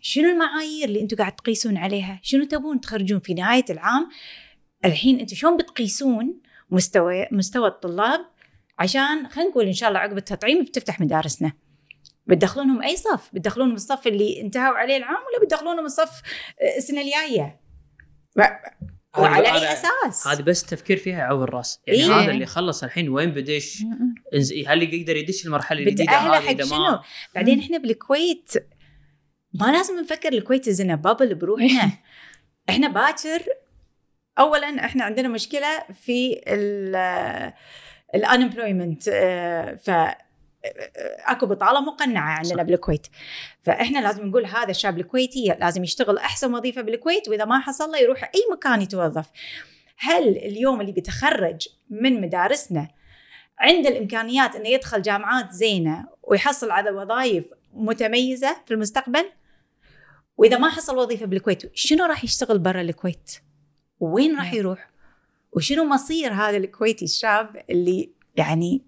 [0.00, 4.08] شنو المعايير اللي أنتم قاعد تقيسون عليها؟ شنو تبون تخرجون في نهاية العام؟
[4.84, 8.20] الحين أنتم شلون بتقيسون مستوى مستوى الطلاب؟
[8.78, 11.52] عشان خلينا نقول إن شاء الله عقب التطعيم بتفتح مدارسنا.
[12.26, 16.22] بتدخلونهم أي صف؟ بتدخلونهم الصف اللي انتهوا عليه العام ولا بتدخلونهم الصف
[16.76, 17.60] السنة الجاية؟
[19.18, 21.80] وعلى أي أساس؟ هذا بس تفكير فيها يعور الرأس.
[21.86, 23.82] يعني إيه؟ هذا اللي خلص الحين وين بديش
[24.66, 27.02] هل يقدر يدش المرحلة الجديدة؟ هذه إذا ما
[27.34, 28.52] بعدين إحنا بالكويت
[29.60, 31.90] ما لازم نفكر الكويت زنا بابل بروحنا.
[32.68, 33.42] إحنا باكر
[34.38, 36.40] اولا إحنا عندنا مشكلة في
[38.14, 39.90] ال unemployment آه، ف
[41.26, 43.06] اكو بطاله مقنعه عندنا بالكويت.
[43.62, 47.98] فاحنا لازم نقول هذا الشاب الكويتي لازم يشتغل احسن وظيفه بالكويت واذا ما حصل له
[47.98, 49.26] يروح اي مكان يتوظف.
[49.98, 52.88] هل اليوم اللي بيتخرج من مدارسنا
[53.58, 59.30] عنده الامكانيات انه يدخل جامعات زينة ويحصل على وظائف متميزة في المستقبل؟
[60.36, 63.30] واذا ما حصل وظيفة بالكويت شنو راح يشتغل برا الكويت؟
[64.00, 64.54] وين راح.
[64.54, 64.90] يروح؟
[65.52, 68.82] وشنو مصير هذا الكويتي الشاب اللي يعني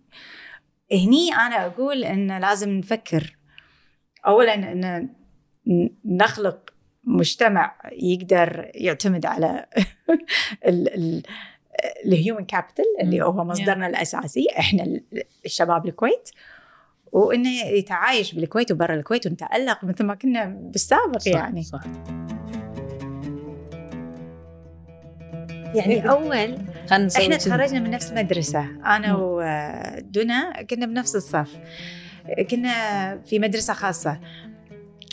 [0.92, 3.36] هني أنا أقول إن لازم نفكر.
[4.26, 5.08] اولا إن
[6.04, 6.70] نخلق
[7.04, 9.66] مجتمع يقدر يعتمد على
[12.06, 15.04] ال human capital اللي هو مصدرنا الأساسي إحنا ال-
[15.44, 16.30] الشباب الكويت.
[17.12, 21.62] وإنه يتعايش بالكويت وبرا الكويت ونتالق مثل ما كنا بالسابق صح يعني.
[21.62, 21.80] صح.
[25.76, 26.58] يعني أول
[26.90, 27.36] خلينا إحنا.
[27.36, 28.60] تخرجنا من نفس المدرسة
[28.96, 29.16] أنا.
[29.16, 31.50] ودنا كنا بنفس الصف
[32.50, 34.20] كنا في مدرسة خاصة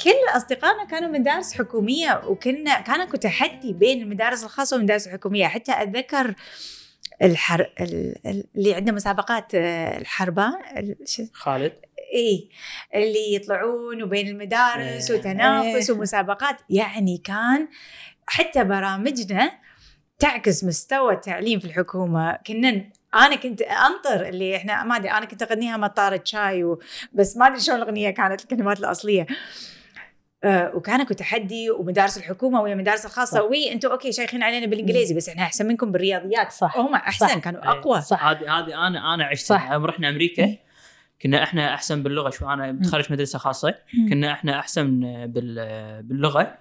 [0.03, 5.71] كل أصدقائنا كانوا مدارس حكومية وكنا كان اكو تحدي بين المدارس الخاصة والمدارس الحكومية حتى
[5.71, 6.33] أتذكر
[7.21, 10.45] الحر ال- ال- اللي عنده مسابقات آه، الحربة
[11.33, 11.73] خالد
[12.13, 12.49] إي
[12.95, 15.19] اللي يطلعون وبين المدارس إيه.
[15.19, 15.97] وتنافس إيه.
[15.97, 17.67] ومسابقات يعني كان
[18.27, 19.51] حتى برامجنا
[20.23, 22.83] تعكس مستوى التعليم في الحكومة كنا
[23.15, 26.79] أنا كنت أنطر اللي إحنا ما أدري أنا كنت أغنيها مطارة شاي و...
[27.13, 29.27] بس ما أدري شلون الأغنية كانت الكلمات الأصلية
[30.43, 33.45] آه، وكان أكو تحدي ومدارس الحكومة ويا المدارس الخاصة صح.
[33.49, 36.77] وي أنتم okay شايخين علينا بالإنجليزي بس إحنا أحسن منكم بالرياضيات صح.
[36.77, 37.37] هم أحسن صح.
[37.37, 37.69] كانوا إيه.
[37.69, 38.25] أقوى صح.
[38.25, 39.71] هذه هذه أنا أنا عشت صح.
[39.71, 40.55] يوم رحنا أمريكا.
[41.21, 43.75] كنا إحنا أحسن باللغة شو أنا متخرج مدرسة خاصة.
[44.09, 46.53] كنا إحنا أحسن بال- باللغة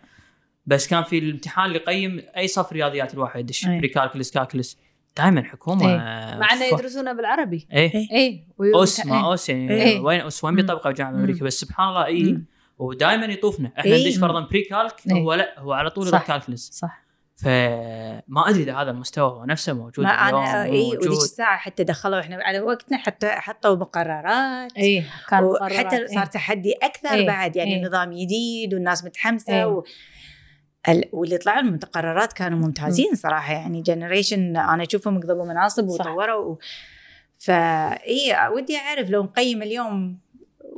[0.67, 3.79] بس كان في الامتحان اللي يقيم أي صف رياضيات الواحد يدش إيه.
[3.79, 4.79] pre-calculus
[5.17, 5.97] دائما حكومة إيه.
[6.39, 10.01] مع إنه يدرسونها بالعربي إيه اي اوس ما اوس يعني إيه.
[10.01, 10.61] وين اوس وين مم.
[10.61, 11.11] بيطبقها بجامعه.
[11.11, 12.39] أمريكا بس سبحان الله اي.
[12.79, 14.07] ودائما يطوفنا إحنا إيه.
[14.07, 15.15] ندش فرضا pre-calc إيه.
[15.23, 16.27] هو لا هو على طول صح.
[16.27, 17.03] calculus صح
[17.37, 20.81] فما أدري إذا هذا المستوى هو نفسه موجود ما أنا اي.
[20.81, 26.11] وذيك الساعة حتى دخلوا إحنا على وقتنا حتى حطوا مقررات اي كان وحتى مقررات.
[26.11, 27.27] صار تحدي أكثر إيه.
[27.27, 27.87] بعد يعني إيه.
[27.87, 29.83] نظام جديد والناس متحمسة إيه.
[31.13, 35.89] واللي طلعوا من المقررات كانوا ممتازين صراحة يعني generation أنا أشوفهم قضبوا مناصب.
[35.89, 36.59] وطوروا و...
[37.39, 40.19] فاي ودي أعرف لو نقيم اليوم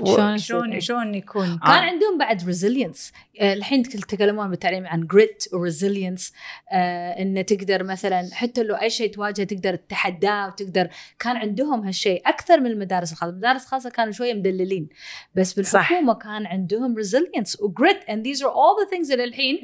[0.05, 1.81] شلون شلون يصير؟ شلون يكون؟ كان آه.
[1.81, 6.33] عندهم بعد resilience الحين تتكلمون بالتعليم عن grit و resilience
[6.73, 12.61] انه تقدر مثلا حتى لو أي شيء تواجهه تقدر تتحداه وتقدر كان عندهم هالشيء أكثر
[12.61, 14.89] من المدارس الخاصة، المدارس الخاصة كانوا شوية مدللين.
[15.35, 19.61] بس بالحكومة كان عندهم resilience و grit and these are all the things اللي الحين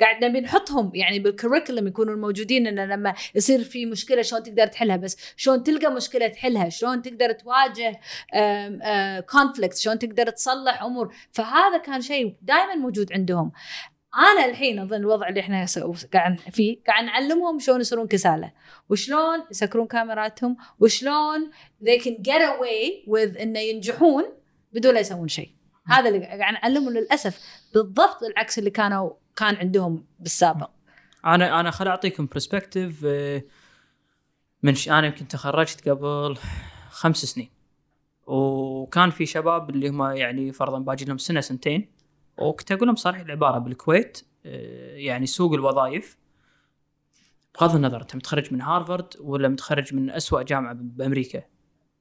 [0.00, 4.96] قاعد نبي نحطهم يعني بالكريكولم يكونوا موجودين انه لما يصير في مشكلة شلون تقدر تحلها؟
[4.96, 8.00] بس شلون تلقى مشكلة تحلها؟ شلون تقدر تواجه
[9.20, 13.52] كونفليكت شلون تقدر تصلح أمور؟ فهذا كان شيء دائما موجود عندهم.
[14.32, 15.66] أنا الحين أظن الوضع اللي إحنا
[16.12, 18.52] قاعد فيه قاعد نعلمهم شلون يصيرون كسالة.
[18.88, 21.50] وشلون يسكرون كاميراتهم؟ وشلون
[21.84, 24.24] they can get away with إنه ينجحون
[24.72, 25.50] بدون لا يسوون شيء.
[25.86, 27.40] هذا اللي قاعد نعلمهم للأسف.
[27.74, 30.70] بالضبط العكس اللي كانوا كان عندهم بالسابق.
[31.24, 33.04] أنا أنا خل أعطيكم برسبكتيف
[34.62, 34.88] من ش...
[34.88, 36.36] أنا يمكن تخرجت قبل
[36.90, 37.50] خمس سنين.
[38.26, 41.92] وكان في شباب اللي هم يعني فرضا باقي لهم سنة سنتين.
[42.38, 46.16] وكنت أقول لهم صريح العبارة بالكويت آه، يعني سوق الوظائف.
[47.60, 51.42] بغض النظر أنت متخرج من هارفارد ولا متخرج من أسوأ جامعة بأمريكا.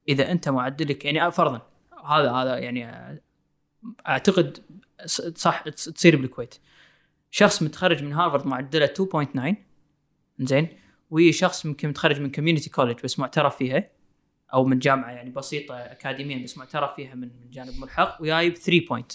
[0.09, 1.61] إذا أنت معدلك يعني فرضا
[2.05, 3.21] هذا هذا يعني
[4.07, 4.57] أعتقد
[5.35, 6.55] صح تص- تصير بالكويت.
[7.31, 8.89] شخص متخرج من هارفارد معدله
[9.37, 9.55] 2.9
[10.39, 10.67] زين.
[11.09, 13.89] وشخص يمكن متخرج من community college بس معترف فيها
[14.53, 18.87] أو من جامعة يعني بسيطة اكاديميا بس معترف فيها من من جانب ملحق وجايب 3
[18.89, 19.11] point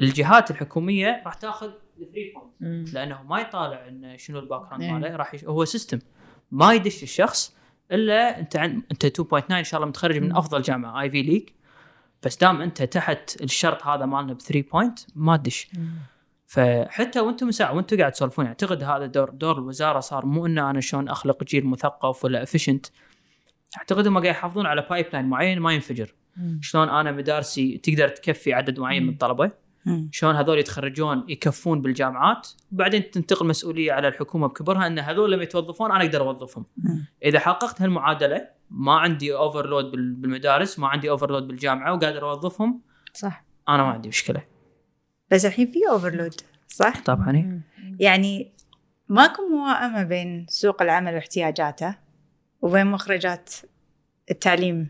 [0.00, 2.12] الجهات الحكومية راح تاخذ 3
[2.60, 4.92] point لأنه ما يطالع انه شنو ال background إيه.
[4.92, 5.44] ماله راح يش...
[5.44, 5.98] هو system
[6.50, 7.56] ما يدش الشخص
[7.92, 8.82] إلا أنت عن...
[8.92, 10.36] أنت 2.9 إن شاء الله متخرج من.
[10.36, 11.48] أفضل جامعة Ivy League
[12.22, 15.70] بس دام أنت تحت الشرط هذا مالنا ب 3 point ما تدش.
[16.52, 20.80] فحتى وأنتم ساعة وأنتم قاعد تسولفون أعتقد هذا دور دور الوزارة صار مو ان أنا
[20.80, 22.86] شلون أخلق جيل مثقف ولا efficient
[23.78, 26.14] أعتقد هم قاعد يحافظون على pipeline معين ما ينفجر.
[26.60, 29.08] شلون أنا مدارسي تقدر تكفي عدد معين من.
[29.08, 29.50] الطلبة.
[30.10, 35.92] شلون هذول يتخرجون يكفون بالجامعات؟ وبعدين تنتقل مسؤولية على الحكومة بكبرها إن هذول لما يتوظفون
[35.92, 36.64] أنا أقدر أوظفهم.
[37.24, 42.80] إذا حققت هالمعادلة ما عندي overload بالمدارس ما عندي overload بالجامعة وقادر أوظفهم
[43.14, 43.44] صح.
[43.68, 44.51] أنا ما عندي مشكلة.
[45.32, 46.34] بس الحين في overload
[46.68, 47.60] صح؟ طبعا إيه.
[48.00, 48.52] يعني
[49.08, 51.94] ماكو موائمة بين سوق العمل واحتياجاته
[52.62, 53.54] وبين مخرجات
[54.30, 54.88] التعليم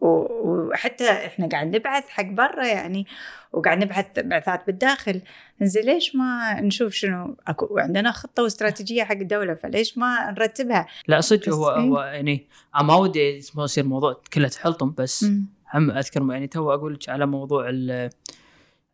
[0.00, 3.06] وحتى إحنا قاعد نبعث حق برا يعني
[3.52, 5.20] وقاعد نبعث بعثات بالداخل
[5.62, 11.20] إنزين ليش ما نشوف شنو أكو عندنا خطة واستراتيجية حق الدولة فليش ما نرتبها؟ لا
[11.20, 11.80] صدق هو إيه.
[11.80, 12.46] هو يعني
[12.82, 15.26] ما ودي يصير موضوع كله تحلطم بس.
[15.74, 18.10] هم أذكر يعني تو أقول لك على موضوع ال-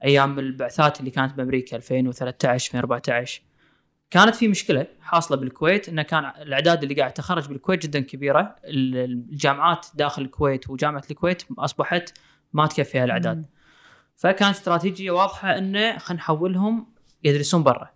[0.04, 3.42] أيام البعثات اللي كانت بأمريكا 2013 2014
[4.10, 8.56] كانت في مشكلة حاصلة بالكويت انه كان الأعداد اللي قاعد تخرج بالكويت جدا كبيرة.
[8.64, 12.18] ال- الجامعات داخل الكويت وجامعة الكويت أصبحت
[12.52, 13.46] ما تكفي هالأعداد.
[14.16, 16.86] فكانت استراتيجية واضحة إنه خلينا نحولهم
[17.24, 17.90] يدرسون برا.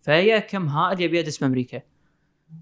[0.00, 1.82] فهي كم هائل يبي يدرس بأمريكا.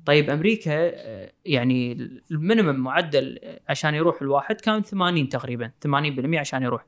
[0.06, 1.92] طيب أمريكا آه، يعني
[2.30, 6.86] المينيمم معدل عشان يروح الواحد كان 80 تقريبا 80% عشان يروح.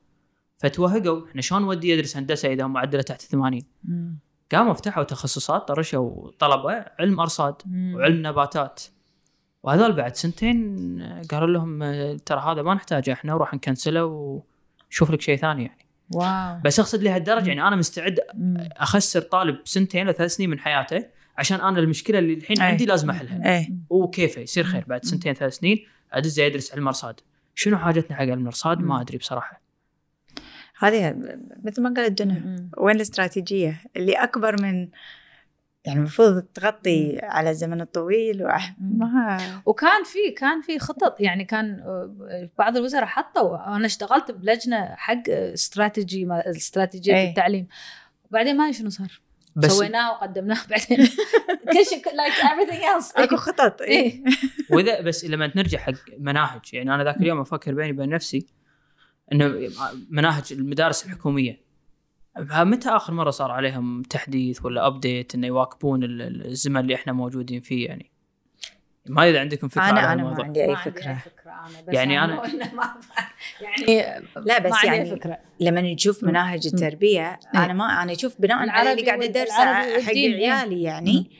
[0.58, 4.18] فتوهقوا إحنا شلون نودي يدرس هندسة إذا معدلة تحت 80 مم.
[4.52, 7.94] قاموا فتحوا تخصصات طرشوا طلبه علم أرصاد مم.
[7.94, 8.82] وعلم نباتات.
[9.62, 11.78] وهذول بعد سنتين قالوا لهم
[12.16, 14.04] ترى هذا ما نحتاجه إحنا وراح نكنسله
[14.88, 15.86] وشوف لك شيء ثاني يعني.
[16.14, 16.60] واو.
[16.64, 18.20] بس أقصد لهالدرجة يعني أنا مستعد.
[18.76, 21.04] أخسر طالب سنتين أو ثلاث سنين من حياته
[21.38, 22.66] عشان أنا المشكلة اللي الحين أي.
[22.68, 23.58] عندي لازم أحلها.
[23.58, 23.68] إيه.
[23.90, 27.20] وكيفه يصير خير بعد سنتين ثلاث سنين؟ ادزه يدرس علم أرصاد.
[27.54, 29.67] شنو حاجتنا حق علم الارصاد ما أدري بصراحة.
[30.78, 31.14] هذه
[31.64, 32.70] مثل ما قالت مم.
[32.78, 34.88] وين الاستراتيجية؟ اللي أكبر من
[35.84, 38.44] يعني المفروض تغطي على الزمن الطويل
[38.80, 41.20] ما وكان في كان في خطط.
[41.20, 47.28] يعني كان آه، بعض الوزراء حطوا أنا اشتغلت بلجنة حق استراتيجي ما- استراتيجية أي.
[47.28, 47.66] التعليم.
[48.30, 49.20] وبعدين ما شنو صار.
[49.56, 51.06] بس سويناه وقدمناه بعدين.
[51.72, 53.12] كل شيء like everything else.
[53.20, 53.90] أكو خطط إيه.
[54.12, 54.24] إيه.
[54.70, 58.46] واذا بس لما نرجع حق مناهج يعني أنا ذاك اليوم أفكر بيني وبين نفسي
[59.32, 59.68] إنه
[60.10, 61.60] مناهج المدارس الحكومية
[62.38, 67.12] متى آخر مرة صار عليهم تحديث ولا update إنه يواكبون ال- ال- الزمن اللي إحنا
[67.12, 68.10] موجودين فيه يعني
[69.06, 71.80] ما إذا عندكم فكرة على أنا أنا ما عندي أي ما عندي فكرة فكرة أنا
[71.88, 72.94] بس يعني أنا أنا- ما
[73.60, 76.30] يعني لا بس يعني فكرة لما نشوف مم.
[76.30, 77.64] مناهج التربية إيه.
[77.64, 80.52] أنا ما أنا أشوف بناء على اللي أدرسه العربي حق إيه.
[80.52, 81.30] عيالي يعني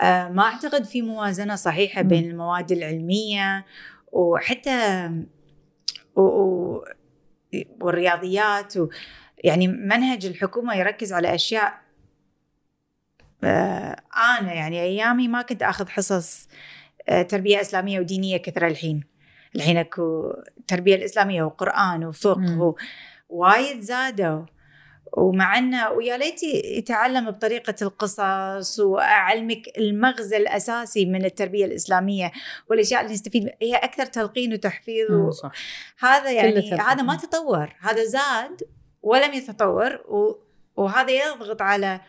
[0.00, 2.08] آه ما أعتقد في موازنة صحيحة مم.
[2.08, 3.64] بين المواد العلمية
[4.12, 5.10] وحتى
[6.16, 6.20] و...
[7.80, 8.88] والرياضيات و...
[9.44, 11.80] يعني منهج الحكومة يركز على أشياء
[13.44, 13.96] آه
[14.40, 16.48] أنا يعني أيامي ما كنت أخذ حصص
[17.08, 19.04] آه تربية إسلامية ودينية كثر الحين.
[19.56, 22.74] الحين أكو التربيه الإسلامية وقرآن وفقه
[23.28, 24.44] وايد زادوا.
[25.16, 32.32] ومع إنه ويا ليت يتعلم بطريقة القصص وأعلمك المغزى الأساسي من التربية الإسلامية
[32.70, 35.10] والأشياء اللي نستفيد هي أكثر تلقين وتحفيظ.
[35.10, 35.52] و- صح
[35.98, 36.70] هذا يعني.
[36.80, 38.62] هذا ما تطور هذا زاد
[39.02, 40.34] ولم يتطور و-
[40.76, 42.00] وهذا يضغط على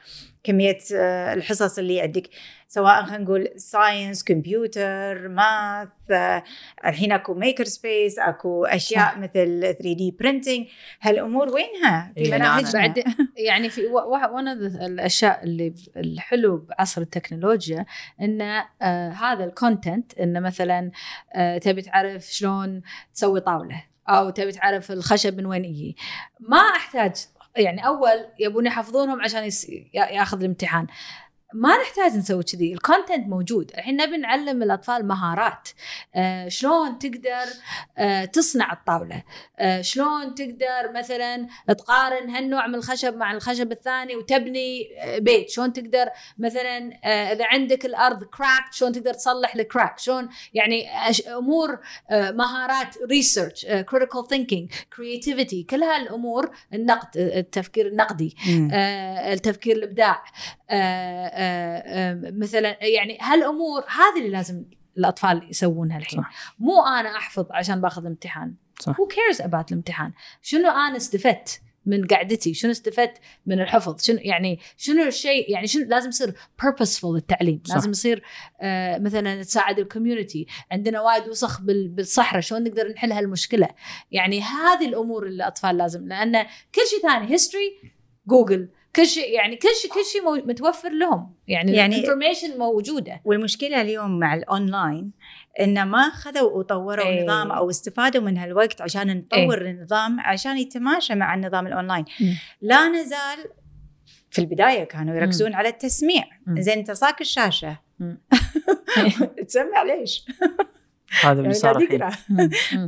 [0.46, 2.30] كمية آه، الحصص اللي عندك
[2.68, 5.88] سواء خلينا نقول science computer math
[6.86, 9.18] الحين أكو makerspace أكو أشياء صح.
[9.18, 10.68] مثل 3D printing
[11.02, 13.04] هالأمور وينها؟ في إيه، أنا- مناهجنا بعد.
[13.48, 13.82] يعني في
[14.32, 17.86] one الأشياء اللي الحلو بعصر التكنولوجيا
[18.22, 20.92] إن آه هذا ال content انه مثلا
[21.36, 22.82] آه تبي تعرف شلون
[23.14, 25.96] تسوي طاولة أو تبي تعرف الخشب من وين يجي.
[26.40, 27.16] ما أحتاج
[27.56, 29.44] يعني أول يبون يحفظونهم عشان
[29.94, 30.88] يأخذ الامتحان.
[31.56, 32.74] ما نحتاج نسوي كذي.
[32.74, 33.72] الكونتنت موجود.
[33.78, 35.70] الحين نبي نعلم الأطفال مهارات.
[36.16, 37.46] آه شلون تقدر
[37.98, 39.24] آه تصنع الطاولة.
[39.60, 44.88] آه شلون تقدر مثلا تقارن هالنوع من الخشب مع الخشب الثاني وتبني
[45.18, 45.50] بيت.
[45.50, 46.78] شلون تقدر مثلا
[47.32, 50.90] إذا عندك الأرض كراك شلون تقدر تصلح الكراك شلون يعني
[51.38, 51.80] أمور
[52.12, 58.36] مهارات research critical thinking creativity كل هالأمور النقد التفكير النقدي
[59.32, 60.24] التفكير الإبداع
[62.32, 64.66] مثلا يعني هالأمور هذه اللي لازم
[64.98, 66.20] الأطفال يسوونها الحين.
[66.22, 66.56] صح.
[66.60, 68.94] مو أنا أحفظ عشان باخذ امتحان صح.
[68.94, 74.60] who cares about الامتحان؟ شنو أنا استفدت من قعدتي؟ شنو استفدت من الحفظ؟ شنو يعني
[74.78, 76.32] شنو الشيء؟ يعني شنو لازم يصير
[76.62, 77.62] purposeful التعليم.
[77.66, 77.76] صح.
[77.76, 78.24] لازم يصير
[78.62, 82.42] آه مثلا تساعد ال community عندنا وايد وسخ بال- بالصحراء.
[82.42, 83.68] شلون نقدر نحل هالمشكلة؟
[84.12, 87.80] يعني هذه الأمور اللي الأطفال لازم لأن كل شيء ثاني history
[88.28, 93.22] جوجل كل شيء يعني كل شيء كل شيء متوفر لهم يعني يعني- ال information موجودة
[93.26, 95.12] والمشكلة اليوم مع الاونلاين
[95.60, 97.24] إنه ما خذوا وطوروا إيه.
[97.24, 102.06] نظام أو استفادوا من هالوقت عشان نطور النظام عشان يتماشى مع النظام الاونلاين.
[102.62, 103.38] لا نزال
[104.32, 106.24] في البداية كانوا يركزون على التسميع.
[106.48, 107.80] زين أنت صاك الشاشة.
[109.48, 110.26] تسمع ليش؟
[111.22, 112.10] هذا اللي يعني صار الحين.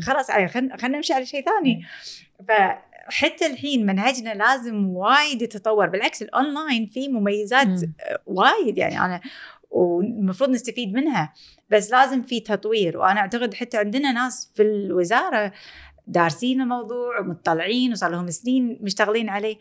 [0.01, 1.85] خلاص خلينا خلينا نمشي على شيء ثاني
[3.09, 5.87] فحتى الحين منهجنا لازم وايد يتطور.
[5.87, 7.93] بالعكس الأونلاين فيه مميزات مم.
[8.25, 9.21] وايد يعني أنا
[9.69, 11.33] والمفروض نستفيد منها
[11.69, 12.97] بس لازم في تطوير.
[12.97, 15.53] وأنا أعتقد حتى عندنا ناس في الوزارة
[16.07, 19.57] دارسين الموضوع ومطلعين وصار لهم سنين مشتغلين عليه.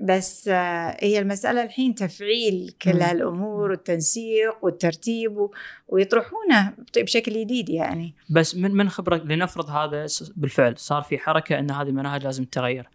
[0.00, 3.02] بس آه، هي المسألة الحين تفعيل كل.
[3.02, 5.48] هالأمور والتنسيق والترتيب
[5.88, 8.14] ويطرحونه بشكل جديد يعني.
[8.30, 12.88] بس من من خبرك لنفرض هذا بالفعل صار في حركة إن هذه المناهج لازم تتغير؟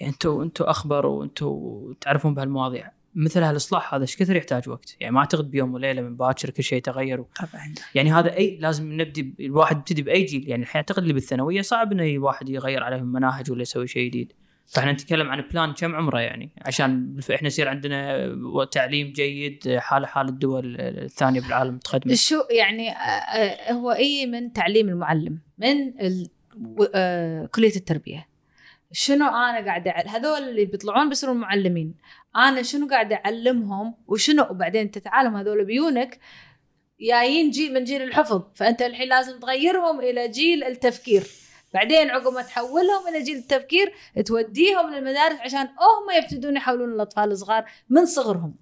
[0.00, 2.92] يعني أنتم أنتم أخبر وأنتم تعرفون بهالمواضيع.
[3.14, 6.62] مثل هالإصلاح هذا إيش كثر يحتاج وقت؟ يعني ما أعتقد بيوم وليلة من باكر كل
[6.62, 7.74] شيء تغير طبعا.
[7.94, 10.48] يعني هذا أي لازم نبدي الواحد يبتدي بأي جيل.
[10.48, 14.32] يعني الحين أعتقد اللي بالثانوية صعب إنه الواحد يغير عليهم مناهج ولا يسوي شيء جديد.
[14.70, 20.28] فاحنا نتكلم عن بلان كم عمره يعني؟ عشان إحنا يصير عندنا تعليم جيد حال حال
[20.28, 25.92] الدول الثانية بالعالم المتقدمه شو يعني آه، آه، هو أي من تعليم المعلم من
[26.94, 28.28] آه، كلية التربية.
[28.92, 31.94] شنو أنا قاعدة هذول اللي بيطلعون بيصيرون معلمين.
[32.36, 36.18] أنا شنو قاعدة أعلمهم وشنو وبعدين تتعلم هذول بيونك؟
[37.00, 38.42] جايين جيل من جيل الحفظ.
[38.54, 41.26] فأنت الحين لازم تغيرهم إلى جيل التفكير.
[41.74, 43.94] بعدين عقب ما تحولهم إلى جيل التفكير
[44.26, 48.54] توديهم للمدارس عشان هم يبتدون يحولون الأطفال الصغار من صغرهم.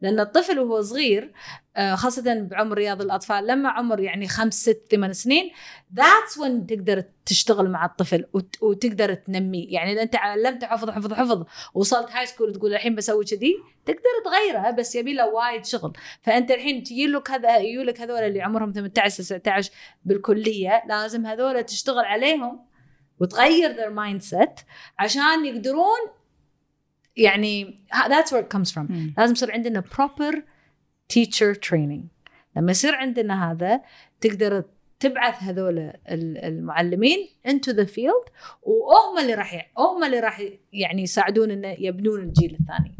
[0.00, 1.32] لأن الطفل وهو صغير
[1.76, 5.50] آه، خاصة بعمر رياض الأطفال لما عمر يعني خمس ست ثمان سنين
[5.96, 11.12] that's when تقدر تشتغل مع الطفل وت- وتقدر تنميه يعني إذا أنت علمته حفظ حفظ
[11.12, 13.54] حفظ وصلت high school تقول الحين بسوي كذي
[13.86, 15.92] تقدر تغيره بس يبي له وايد شغل.
[16.22, 19.70] فأنت الحين تجي لك هذا يجوا لك هذول اللي عمرهم 18 19
[20.04, 22.60] بالكلية لازم هذول تشتغل عليهم
[23.20, 24.62] وتغير their mindset
[24.98, 25.98] عشان يقدرون
[27.16, 28.90] يعني that's where it comes from.
[28.90, 29.14] مم.
[29.18, 30.34] لازم يصير عندنا proper
[31.12, 32.04] teacher training.
[32.56, 33.80] لما يصير عندنا هذا
[34.20, 34.64] تقدر
[35.00, 38.30] تبعث هذول ال- المعلمين into the field
[38.62, 42.94] وهم اللي راح هم اللي راح يعني يساعدون إنه يبنون الجيل الثاني.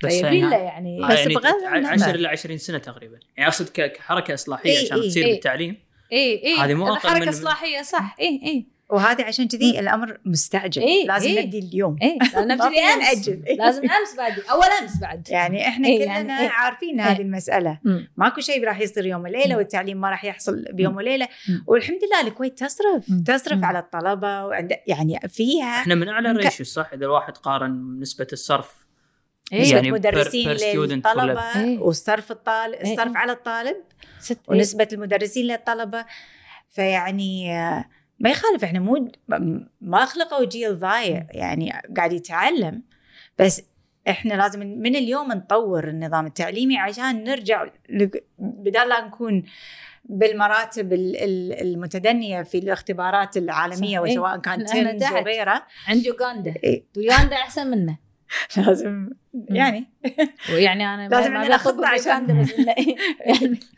[0.00, 1.92] فيبي له يعني- يعني بس يعني بغض ع- النظر.
[1.92, 3.18] 10 إلى 20 سنة تقريبا.
[3.36, 5.30] يعني أقصد كحركة إصلاحية إي عشان إي تصير إي.
[5.32, 5.76] بالتعليم.
[6.12, 8.16] اي اي هذه مو أقل حركة إصلاحية صح.
[8.20, 11.44] اي اي وهذه عشان كذي الأمر مستعجل إيه، لازم إيه.
[11.44, 13.28] نبدي اليوم اي لازم فينا أمس
[13.60, 16.48] لازم أمس بعد أول أمس بعد يعني إحنا إيه، كلنا يعني إيه.
[16.48, 17.10] عارفين إيه.
[17.10, 18.08] هذه المسألة مم.
[18.16, 19.56] ماكو شيء راح يصير يوم وليله.
[19.56, 20.96] والتعليم ما راح يحصل بيوم.
[20.96, 21.28] وليلة.
[21.66, 23.24] والحمد لله الكويت تصرف مم.
[23.24, 23.64] تصرف مم.
[23.64, 28.26] على الطلبة وعند يعني فيها إحنا من أعلى ال ratio صح إذا الواحد قارن نسبة
[28.32, 28.84] الصرف
[29.52, 29.72] إيه.
[29.72, 31.78] يعني مدرسين للطلبة إيه.
[31.78, 32.92] والصرف الطالب إيه.
[32.92, 33.76] الصرف على الطالب
[34.18, 36.04] ست ونسبة المدرسين للطلبة
[36.68, 37.84] فيعني آه،
[38.20, 39.08] ما يخالف إحنا مو
[39.80, 42.82] ما خلقوا جيل ضايع يعني قاعد يتعلم
[43.38, 43.62] بس
[44.08, 47.66] إحنا لازم من اليوم نطور النظام التعليمي عشان نرجع
[48.38, 49.42] بدال لا نكون
[50.04, 54.04] بالمراتب ال- ال- المتدنية في الاختبارات العالمية.
[54.04, 54.12] إيه.
[54.12, 54.76] وسواء كان تحت.
[55.12, 56.84] وغيره عند يوغندا إيه.
[56.96, 57.98] يوغندا أحسن منه
[58.56, 59.84] لازم يعني
[60.52, 62.52] ويعني أنا لازم عندنا خطة عشان- بيوغندا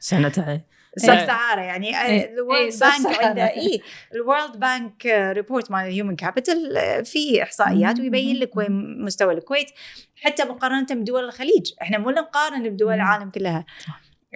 [1.05, 1.11] إيه.
[1.11, 3.25] يعني سب سهارة يعني الورلد بانك.
[3.25, 3.83] عنده اي
[4.15, 8.01] الورلد بانك ريبورت مال الهيومن كابيتال في إحصائيات.
[8.01, 9.71] ويبين لك وين مستوى الكويت
[10.17, 12.95] حتى مقارنة بدول الخليج إحنا مو نقارن بدول.
[12.95, 13.67] العالم كلها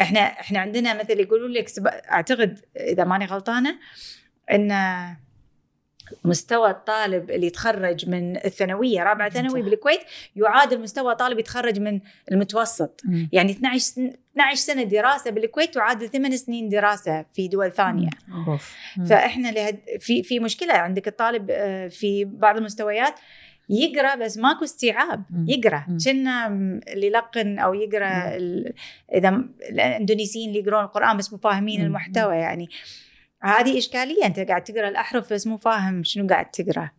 [0.01, 1.69] إحنا إحنا عندنا مثل يقولوا لك
[2.11, 3.79] أعتقد إذا ماني غلطانة
[4.51, 4.69] إن
[6.25, 9.63] مستوى الطالب اللي يتخرج من الثانوية رابعه ثانوي.
[9.63, 10.01] بالكويت
[10.37, 12.01] يعادل مستوى طالب يتخرج من
[12.33, 13.29] المتوسط مم.
[13.33, 18.11] يعني 12 سن 12 سنة دراسة بالكويت تعادل 8 سنين دراسة في دول ثانية
[18.49, 18.75] أوف.
[18.97, 19.05] مم.
[19.05, 19.79] فإحنا لهد...
[20.01, 23.15] في في مشكلة عندك الطالب آه، في بعض المستويات
[23.69, 25.23] يقرأ بس ماكو استيعاب.
[25.49, 25.87] يقرأ.
[26.05, 26.47] كنا
[26.89, 28.73] اللي يلقن أو يقرأ ال...
[29.15, 31.81] إذا م- الإندونيسيين اللي يقرون القرآن بس مو فاهمين.
[31.83, 32.69] المحتوى يعني
[33.43, 36.91] هذه إشكالية أنت قاعد تقرأ الأحرف بس مو فاهم شنو قاعد تقرأ.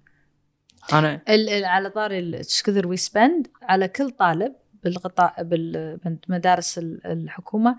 [0.93, 6.77] أنا ال- ال- على طاري ال- إيش كثر we spend على كل طالب بالقطاع بالمدارس
[6.77, 7.77] ال- الحكومة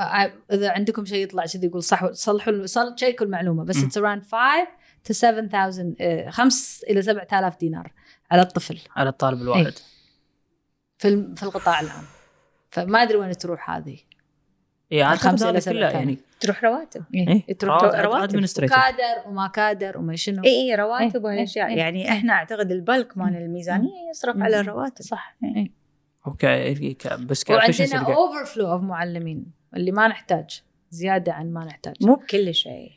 [0.00, 3.76] آه، إذا عندكم شيء يطلع كذي يقول صح صلحوا صل- شيكوا المعلومه بس.
[3.84, 4.68] it's around 5
[5.08, 7.92] to 7000 5 إلى 7000 دينار
[8.30, 8.78] على الطفل.
[8.96, 9.72] على الطالب الواحد.
[10.98, 12.04] في الم- في القطاع العام.
[12.68, 13.98] فما أدري وين تروح هذه.
[14.92, 15.90] اي أعتقد هذا سبعة كله.
[15.90, 18.64] يعني تروح رواتب إيه، تروح رواتب-.
[18.64, 22.10] كادر وما كادر وما شنو اي اي رواتب إيه، وهالاشياء إيه، يعني إيه.
[22.18, 24.42] إحنا أعتقد ال bulk مال الميزانية يصرف مم.
[24.42, 25.56] على الرواتب صح إيه.
[25.56, 25.70] إيه.
[26.26, 29.46] okay ك- بس وعندنا over flow of معلمين
[29.76, 32.92] اللي ما نحتاج زيادة عن ما نحتاج مو بكل شيء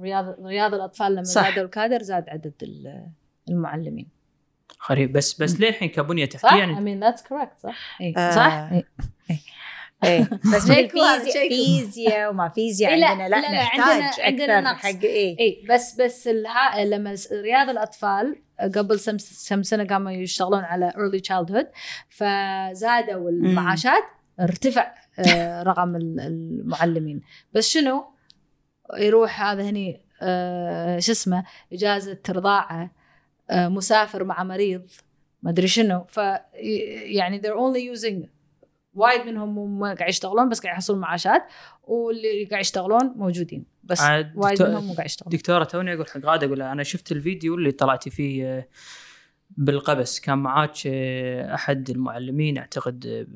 [0.00, 1.48] رياض رياض الأطفال لما صح.
[1.50, 3.06] زادوا الكادر زاد عدد ال-
[3.48, 4.08] المعلمين
[4.90, 8.16] غريب بس بس ليه الحين كبنية صح؟ تحتية I يعني mean that's correct صح؟ إيه.
[8.16, 8.84] آه، صح؟ إيه.
[10.04, 10.30] إيه.
[10.54, 11.48] بس فيزياء.
[11.48, 13.28] فيزياء وما فيزياء لا، عندنا.
[13.28, 14.82] لا, لا، لا، نحتاج عندنا- عندنا نقص.
[14.82, 15.38] حق إيه.
[15.40, 16.84] اي بس بس الها...
[16.84, 18.36] لما رياض الأطفال
[18.76, 19.16] قبل سم
[19.48, 21.66] كم سنة قاموا يشتغلون على early childhood
[22.08, 24.02] فزادوا المعاشات
[24.40, 27.20] ارتفع آه، رقم ال- المعلمين.
[27.52, 28.04] بس شنو؟
[28.98, 32.90] يروح هذا هني آه، شو اسمه إجازة رضاعة
[33.50, 34.90] آه، مسافر مع مريض
[35.42, 36.04] ما أدري شنو.
[36.08, 36.16] ف
[37.04, 38.35] يعني they're only using
[38.96, 41.42] وايد منهم مو ما قاعد يشتغلون بس قاعد يحصلون معاشات
[41.82, 46.20] واللي قاعد يشتغلون موجودين بس عاد وايد منهم مو قاعد يشتغلون دكتورة توني أقول حق
[46.24, 48.68] غادة أقول أنا شفت الفيديو اللي طلعتي فيه آه،
[49.50, 53.26] بالقبس كان معاك آه، أحد المعلمين أعتقد آه،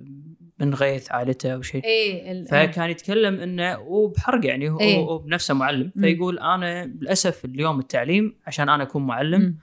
[0.64, 5.18] من غيث عائلته أو شيء إيه ال- فكان يتكلم إنه وبحرق يعني هو, إيه.
[5.18, 5.92] بنفسه معلم.
[6.00, 9.56] فيقول أنا للأسف اليوم التعليم عشان أنا أكون معلم مم.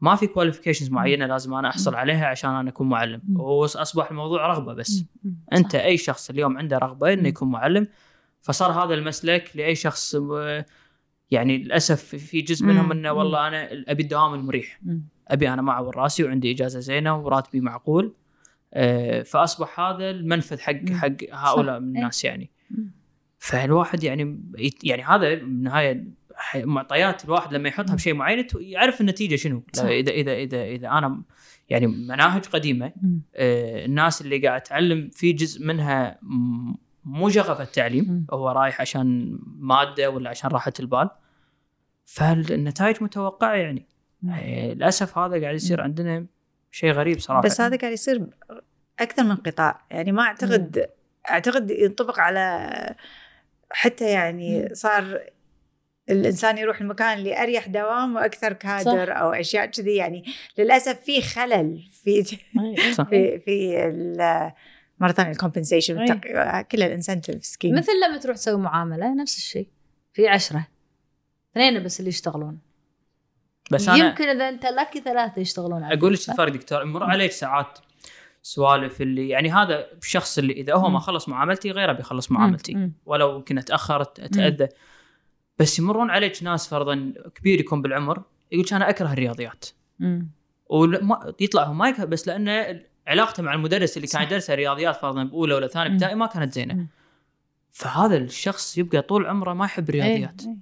[0.00, 3.22] ما في كواليفيكيشنز معينة لازم أنا أحصل عليها عشان أنا أكون معلم.
[3.36, 5.04] واصبح الموضوع رغبة بس.
[5.52, 5.74] أنت.
[5.74, 7.12] أي شخص اليوم عنده رغبة.
[7.12, 7.86] إنه يكون معلم
[8.40, 10.16] فصار هذا المسلك لأي شخص
[11.30, 12.92] يعني للأسف في جزء منهم.
[12.92, 14.80] إنه والله أنا أبي الدوام المريح.
[15.28, 18.14] أبي أنا معور راسي وعندي إجازة زينة وراتبي معقول
[18.74, 20.90] آه، فأصبح هذا المنفذ حق.
[20.90, 21.80] حق هؤلاء.
[21.80, 21.96] من إيه.
[21.98, 22.50] الناس يعني.
[23.38, 24.40] فالواحد يعني
[24.84, 26.04] يعني هذا بالنهاية
[26.54, 27.94] معطيات الواحد لما يحطها.
[27.94, 29.84] بشيء معين يعرف النتيجة شنو صح.
[29.84, 31.22] اذا اذا اذا إذا أنا
[31.68, 32.92] يعني مناهج قديمة.
[33.34, 36.18] آه، الناس اللي قاعد تعلم في جزء منها
[37.04, 38.26] مو شغف التعليم.
[38.30, 41.10] هو رايح عشان مادة ولا عشان راحة البال
[42.04, 43.86] فالنتائج متوقعة يعني.
[44.30, 46.26] آه، للأسف هذا قاعد يصير عندنا
[46.70, 48.26] شيء غريب صراحة بس هذا قاعد يصير
[49.00, 50.86] أكثر من قطاع يعني ما اعتقد
[51.30, 52.94] أعتقد ينطبق على
[53.70, 54.74] حتى يعني.
[54.74, 55.20] صار
[56.10, 60.24] الإنسان يروح المكان اللي أريح دوام وأكثر كادر أو أشياء كذي يعني
[60.58, 62.22] للأسف في خلل في
[62.98, 63.08] صح.
[63.08, 64.52] في في ال-
[65.00, 66.18] مره ثانية ال compensation.
[66.62, 69.68] كل ال incentive scheme مثل لما تروح تسوي معاملة نفس الشيء
[70.12, 70.66] في عشرة
[71.52, 72.58] اثنين بس اللي يشتغلون
[73.72, 75.98] بس أنا يمكن إذا أنت لكي ثلاثة يشتغلون عليك.
[75.98, 77.78] أقول لك الفرق دكتور يمر عليك ساعات
[78.42, 80.98] سوالف اللي يعني هذا الشخص اللي إذا هو ما.
[80.98, 82.30] خلص معاملتي غيره بيخلص.
[82.32, 82.92] معاملتي مم.
[83.06, 84.68] ولو كنت اتاخرت أتأذى
[85.58, 89.64] بس يمرون عليك ناس فرضا كبير يكون بالعمر يقول أنا أكره الرياضيات
[89.98, 90.28] مم.
[90.70, 94.22] ويطلع هو ما يكره بس لأنه علاقته مع المدرس اللي كان.
[94.22, 95.90] يدرسه رياضيات فرضا بأولى ولا ثانية.
[95.92, 96.88] ابتدائي ما كانت زينة مم.
[97.72, 100.56] فهذا الشخص يبقى طول عمره ما يحب الرياضيات إيه، إيه.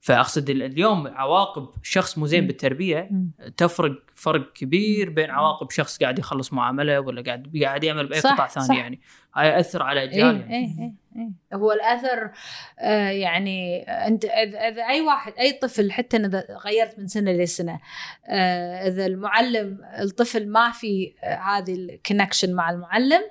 [0.00, 2.46] فأقصد ال- اليوم عواقب شخص مو زين.
[2.46, 3.30] بالتربية مم.
[3.56, 8.46] تفرق فرق كبير بين عواقب شخص قاعد يخلص معاملة ولا قاعد قاعد يعمل بأي قطاع
[8.46, 8.74] ثاني صح.
[8.74, 9.00] يعني
[9.34, 10.54] هاي ياثر على إيه أجيال يعني.
[10.54, 12.30] إيه إيه إيه هو الأثر
[12.78, 17.80] آه يعني أنت إذا أي واحد أي طفل حتى إذا غيرت من سنة لسنة
[18.28, 23.22] آه إذا المعلم الطفل ما في آه هذه ال connection مع المعلم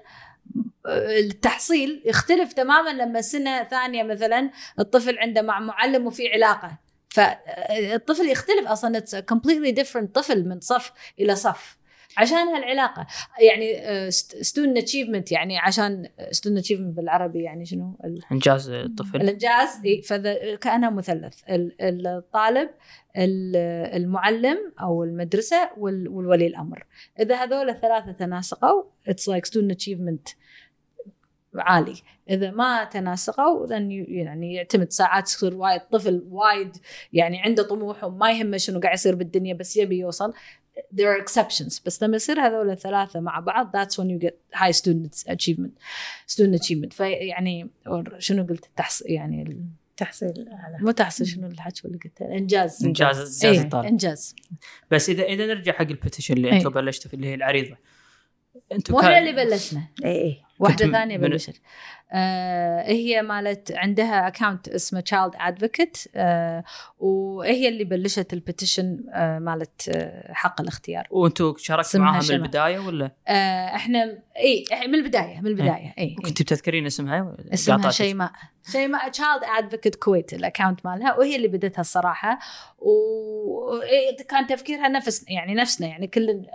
[0.86, 6.83] آه، التحصيل يختلف تماما لما سنة ثانية مثلا الطفل عنده مع معلم وفي علاقة
[7.14, 8.98] فالطفل يختلف أصلا.
[8.98, 11.78] it's completely different طفل من صف إلى صف.
[12.18, 13.08] عشان هالعلاقة
[13.42, 14.12] يعني
[14.42, 17.98] student achievement يعني عشان student achievement بالعربي يعني شنو؟
[18.32, 19.22] إنجاز الطفل.
[19.22, 21.40] الإنجاز إي، فذا كانها مثلث.
[21.50, 22.70] ال- الطالب
[23.18, 23.56] ال-
[24.02, 26.86] المعلم أو المدرسة وال- والولي الأمر.
[27.20, 30.28] إذا هذول الثلاثة تناسقوا it's like student achievement
[31.56, 31.96] عالي.
[32.30, 36.78] إذا ما تناسقوا يعني يعتمد ساعات يصير وايد طفل وايد
[37.14, 40.34] يعني عنده طموح وما يهمه شنو قاعد يصير بالدنيا بس يبي يوصل.
[40.74, 44.72] There are exceptions بس لما يصير هذول الثلاثة مع بعض that's when you get high
[44.82, 45.72] student achievement.
[46.34, 46.94] Student achievement.
[46.94, 47.70] فيعني
[48.18, 49.66] شنو قلت؟ التحص يعني ال-
[49.98, 53.18] تحصيل اعلى مو تحصيل شنو الحكي اللي قلته؟ الانجاز إنجاز.
[53.18, 53.86] إنجاز إيه الطالب.
[53.86, 54.36] إنجاز.
[54.92, 56.58] بس اذا إذا نرجع حق ال petition اللي إيه.
[56.58, 57.78] أنتم بلشتوا اللي هي العريضة.
[58.72, 59.88] أنتم مو إحنا اللي بلشنا.
[60.06, 61.62] اي اي واحدة ثانية بلشت
[62.12, 66.64] آه هي مالت عندها account اسمه Child Advocate آه
[67.00, 71.08] وهي اللي بلشت ال petition آه مالت آه حق الاختيار.
[71.12, 72.32] وأنتم شاركتوا معاها من.
[72.32, 77.92] البداية ولا؟ آه إحنا إي من البداية من البداية إي, كنت بتذكرين اسمها؟ اسمها.
[77.92, 78.32] شيماء.
[78.72, 82.40] شيماء Child Advocate Kuwait ال account مالها وهي اللي بدتها الصراحة.
[82.78, 86.46] وكان تفكيرها نفس يعني نفسنا يعني كل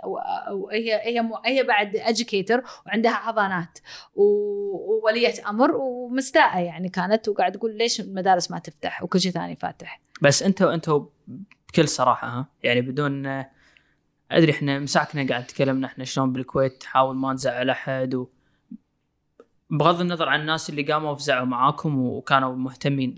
[0.51, 3.79] وهي هي هي بعد educator وعندها حضانات.
[4.15, 9.55] و- وولية أمر ومستاءة يعني كانت وقاعد تقول ليش المدارس ما تفتح وكل شيء ثاني
[9.55, 10.01] فاتح.
[10.21, 11.05] بس أنتم أنتم
[11.67, 13.43] بكل صراحة ها؟ يعني بدون
[14.31, 18.27] أدري إحنا مساكنا قاعد تكلمنا إحنا شلون بالكويت تحاول ما نزعل أحد و
[19.69, 23.15] بغض النظر عن الناس اللي قاموا وفزعوا معاكم وكانوا مهتمين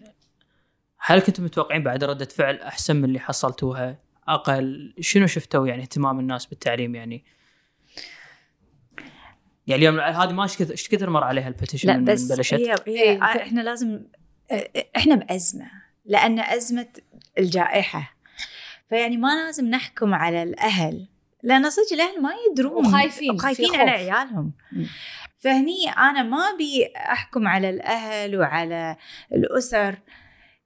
[0.97, 6.19] هل كنتم متوقعين بعد ردة فعل أحسن من اللي حصلتوها؟ أقل شنو شفتوا يعني اهتمام
[6.19, 7.25] الناس بالتعليم يعني؟
[9.68, 12.53] يعني اليوم هذه ما إيش كثر إيش كثر مر عليها البتيشن لا من بس بلشت؟
[12.53, 13.24] هي, هي إيه.
[13.24, 13.99] إحنا لازم
[14.97, 15.66] إحنا بأزمة
[16.05, 16.88] لأن أزمة
[17.38, 18.16] الجائحة.
[18.89, 21.07] فيعني ما لازم نحكم على الأهل
[21.43, 22.86] لأن صدق الأهل ما يدرون.
[22.86, 23.80] وخايفين، في خايفين خوف.
[23.80, 24.53] على عيالهم.
[25.38, 28.97] فهني أنا ما أبي أحكم على الأهل وعلى
[29.34, 29.99] الأسر.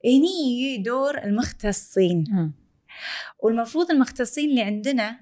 [0.06, 2.52] هني دور المختصين.
[3.40, 5.20] والمفروض المختصين اللي عندنا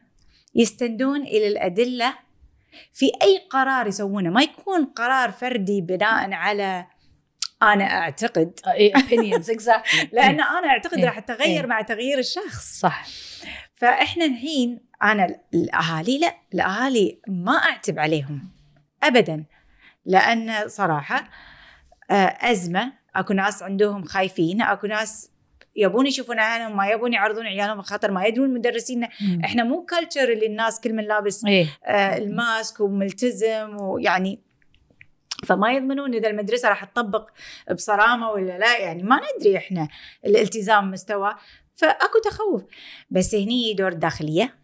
[0.56, 2.14] يستندون إلى الأدلة
[2.94, 6.86] في أي قرار يسوونه؟ ما يكون قرار فردي بناء على
[7.64, 8.60] أنا أعتقد.
[8.98, 10.08] opinions exactly.
[10.16, 11.06] لأن أنا أعتقد إيه.
[11.06, 11.66] راح تغير إيه.
[11.66, 12.80] مع تغيير الشخص.
[12.80, 13.06] صح.
[13.74, 18.50] فإحنا الحين أنا الأهالي لا الأهالي ما أعتب عليهم
[19.04, 19.46] ابدا.
[20.06, 21.30] لأن صراحة
[22.12, 25.30] آه، أزمة أكو ناس عندهم خايفين أكو ناس
[25.76, 29.04] يبون يشوفون عيالهم ما يبون يعرضون عيالهم خاطر ما يدرون مدرسين
[29.46, 31.68] إحنا مو كلتشر اللي الناس كل من لابس إيه.
[31.86, 34.40] آه، الماسك وملتزم ويعني
[35.46, 37.30] فما يضمنون إذا المدرسة راح تطبق
[37.72, 39.88] بصرامة ولا لا يعني ما ندري إحنا
[40.26, 41.36] الالتزام مستوى.
[41.76, 42.64] فأكو تخوف.
[43.10, 44.56] بس هني دور الداخلية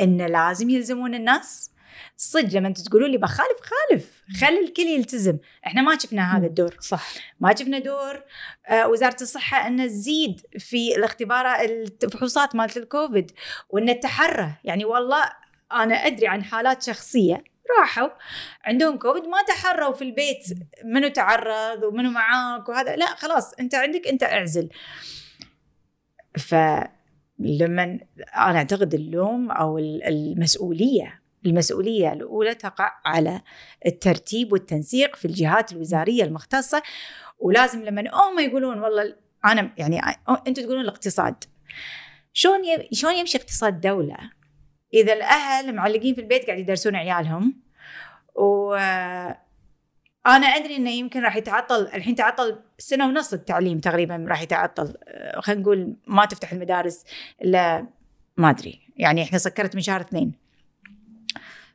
[0.00, 1.71] إن لازم يلزمون الناس
[2.16, 4.22] صدق لما أنتم تقولوا لي بخالف خالف.
[4.40, 5.38] خلي الكل يلتزم.
[5.66, 6.76] إحنا ما شفنا هذا الدور.
[6.80, 7.12] صح.
[7.40, 8.22] ما شفنا دور
[8.68, 11.70] آه، وزارة الصحة إن تزيد في الاختبارات
[12.04, 13.30] الفحوصات مالت الكوفيد
[13.70, 15.24] وإن تحرى يعني والله
[15.72, 17.44] أنا أدري عن حالات شخصية
[17.80, 18.08] راحوا
[18.64, 20.44] عندهم كوفيد ما تحروا في البيت.
[20.84, 22.96] منو تعرض ومنو معاك وهذا.
[22.96, 24.68] لا خلاص أنت عندك أنت أعزل.
[26.38, 27.82] فلما
[28.36, 33.40] أنا أعتقد اللوم أو ال- المسؤولية المسؤولية الأولى تقع على
[33.86, 36.82] الترتيب والتنسيق في الجهات الوزارية المختصة.
[37.38, 40.00] ولازم لما هم يقولون والله أنا يعني
[40.46, 41.44] أنتم تقولون الاقتصاد
[42.32, 42.60] شلون
[42.92, 44.16] شلون يمشي اقتصاد دولة؟
[44.94, 47.62] إذا الأهل معلقين في البيت قاعد يدرسون عيالهم
[48.34, 48.74] و
[50.26, 54.94] أنا أدري إنه يمكن راح يتعطل الحين تعطل سنة ونص التعليم تقريبا راح يتعطل
[55.38, 57.04] خلينا نقول ما تفتح المدارس
[57.42, 57.86] إلا
[58.36, 60.41] ما أدري يعني إحنا سكرت من شهر اثنين.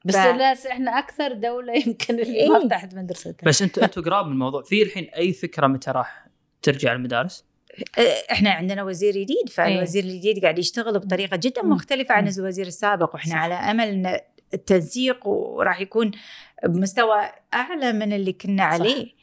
[0.08, 2.50] بس ف- لا إحنا أكثر دولة يمكن اللي إيه.
[2.50, 6.28] ما فتحت مدرستها بس أنتوا أنتوا قراب من الموضوع في الحين أي فكرة متى راح
[6.62, 7.46] ترجع المدارس؟
[7.98, 8.02] أه،
[8.32, 11.64] إحنا عندنا وزير جديد فالوزير الجديد قاعد يشتغل بطريقة جدا.
[11.64, 12.28] مختلفة عن.
[12.28, 13.38] الوزير السابق وإحنا صح.
[13.38, 14.20] على أمل إن
[14.54, 16.12] التنسيق وراح يكون
[16.66, 17.22] بمستوى
[17.54, 18.74] أعلى من اللي كنا صح.
[18.74, 19.18] عليه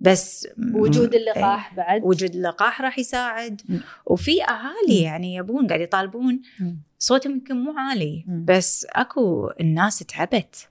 [0.00, 1.20] بس وجود إيه.
[1.20, 3.62] اللقاح بعد وجود اللقاح راح يساعد.
[4.06, 6.42] وفي أهالي يعني يبون قاعد يطالبون.
[6.98, 8.44] صوتهم يمكن مو عالي مم.
[8.44, 10.68] بس اكو الناس تعبت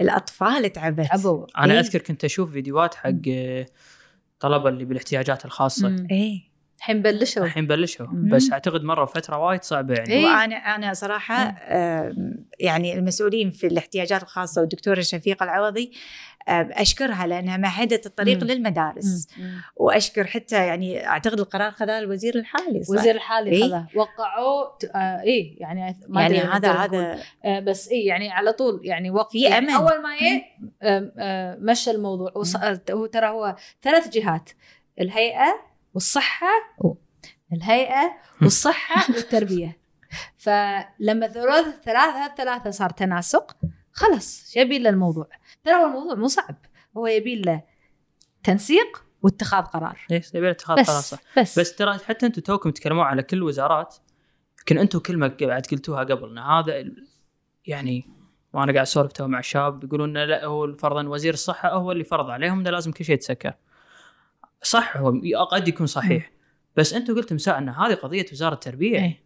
[0.00, 1.80] الاطفال تعبت أبو أنا إيه.
[1.80, 3.66] أذكر كنت أشوف فيديوهات حق آه،
[4.40, 6.06] طلبة اللي بالاحتياجات الخاصة مم.
[6.10, 8.06] إيه الحين بلشوا الحين بلشوا.
[8.12, 10.24] بس أعتقد مرة فترة وايد صعبة يعني إيه.
[10.26, 11.54] وأنا أنا صراحة
[12.60, 15.92] يعني المسؤولين في الاحتياجات الخاصة والدكتوره شفيقه العوضي
[16.48, 18.48] أشكرها لأنها مهدت الطريق مم.
[18.48, 19.60] للمدارس مم.
[19.76, 23.62] وأشكر حتى يعني أعتقد القرار خذاه الوزير الحالي صح؟ وزير الحالي إيه.
[23.68, 26.72] خذا وقعوا ت- آه إيه يعني ما يعني هذا.
[26.72, 29.74] هذا آه بس إيه يعني على طول يعني وقت في يعني أمل.
[29.74, 30.42] أول ما يه
[30.82, 32.56] آه آه مشى الموضوع وص...
[32.56, 34.50] آه، هو ترى هو ثلاث جهات
[35.00, 36.46] الهيئة والصحة
[37.52, 39.78] الهيئة والصحة والتربية.
[40.36, 43.56] فلما ثلاث الثلاثة الثلاثة صار تناسق
[43.92, 45.28] خلص يبي له الموضوع؟
[45.64, 46.56] ترى هو الموضوع مو صعب.
[46.96, 47.62] هو يبي له
[48.44, 49.98] تنسيق واتخاذ قرار.
[50.10, 51.18] إيه يبي اتخاذ قرار صح.
[51.38, 51.58] بس.
[51.58, 53.96] بس ترى حتى أنتم توكم تتكلمون على كل الوزارات
[54.58, 56.84] يمكن أنتم كلمه بعد قلتوها قبل إن هذا
[57.66, 58.10] يعني
[58.52, 62.30] وأنا قاعد أسولف تو مع الشباب يقولون لا هو فرضا وزير الصحة هو اللي فرض
[62.30, 63.54] عليهم انه لازم كل شيء يتسكر.
[64.64, 66.30] صح هو قد يكون صحيح.
[66.76, 68.98] بس أنتم قلتم مساء إن هذه قضية وزارة التربية.
[68.98, 69.24] إيه.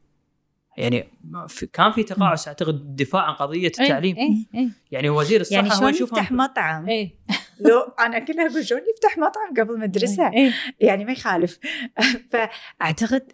[0.79, 1.09] يعني
[1.49, 4.17] في كان في تقاعس أعتقد الدفاع عن قضية التعليم.
[4.17, 4.69] إيه إيه.
[4.91, 7.15] يعني وزير الصحة يعني هو شلون يفتح مطعم؟ إيه.
[7.61, 11.59] لو أنا كلها أقول شلون يفتح مطعم قبل مدرسه إيه يعني ما يخالف.
[12.31, 13.33] فأعتقد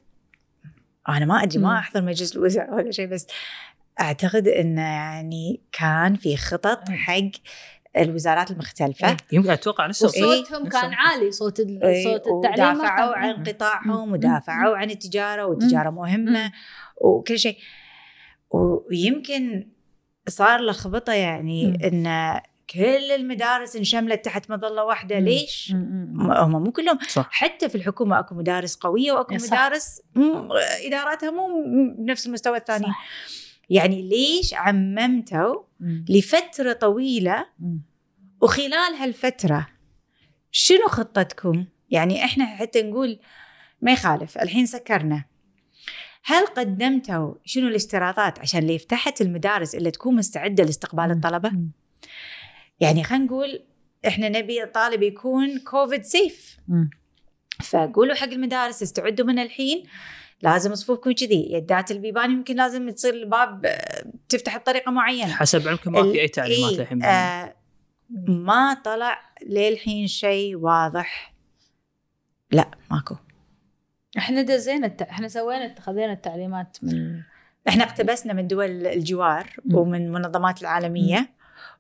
[1.09, 1.59] أنا ما أدري.
[1.59, 3.27] ما أحضر مجلس الوزراء ولا شيء بس
[4.01, 6.89] أعتقد انه يعني كان في خطط.
[6.89, 7.31] حق
[7.97, 9.17] الوزارات المختلفة.
[9.33, 10.81] يمكن أتوقع وصوتهم لسه.
[10.81, 14.13] كان عالي صوت إيه، صوت التعليم ودافعوا عن قطاعهم.
[14.13, 16.53] ودافعوا عن التجارة والتجارة مهمة
[16.97, 17.59] وكل شيء.
[18.51, 19.67] ويمكن
[20.29, 21.77] صار لخبطة يعني مم.
[21.85, 22.41] إن
[22.71, 25.21] كل المدارس انشملت تحت مظلة واحدة.
[25.21, 25.25] مم.
[25.25, 26.99] ليش؟ هم مو كلهم.
[27.09, 27.29] صح.
[27.31, 29.53] حتى في الحكومة أكو مدارس قوية وأكو صح.
[29.53, 30.01] مدارس
[30.87, 31.49] إداراتها مو
[31.99, 32.87] بنفس المستوى الثاني.
[32.87, 33.05] صح.
[33.71, 37.47] يعني ليش عممتوا م- لفترة طويلة.
[38.43, 39.67] وخلال هالفترة
[40.51, 43.19] شنو خطتكم؟ يعني إحنا حتى نقول
[43.83, 45.25] ما يخالف الحين سكرنا
[46.25, 51.53] هل قدمتوا شنو الاشتراطات عشان اللي فتحت المدارس اللي تكون مستعدة لاستقبال الطلبة؟
[52.81, 53.63] يعني خلينا نقول
[54.07, 56.57] إحنا نبي الطالب يكون كوفيد سيف.
[57.63, 59.85] فقولوا حق المدارس استعدوا من الحين
[60.43, 65.33] لازم صفوفكم كذي يدات البيبان يمكن لازم تصير الباب آه، تفتح بطريقة معينة.
[65.33, 67.55] حسب علمكم ما في أي تعليمات إيه، الحين آه
[68.29, 71.35] ما طلع للحين شيء واضح.
[72.53, 73.17] لا ماكو.
[74.19, 75.03] إحنا دزينا الت...
[75.03, 77.21] إحنا سوينا اتخذنا التعليمات من
[77.69, 79.79] إحنا اقتبسنا من دول الجوار مم.
[79.79, 81.31] ومن المنظمات العالمية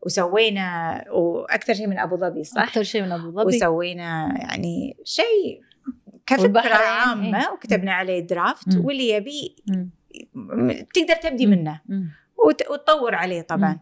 [0.02, 3.56] وسوينا وأكثر شيء من أبو ظبي صح؟ أكثر شيء من أبو ظبي.
[3.56, 5.62] وسوينا يعني شيء
[6.26, 7.52] كفكرة والبحرين، عامة إيه.
[7.52, 8.84] وكتبنا عليه درافت مم.
[8.84, 9.56] واللي يبي.
[10.94, 11.80] تقدر تبدي منه
[12.70, 13.78] وتطور عليه طبعا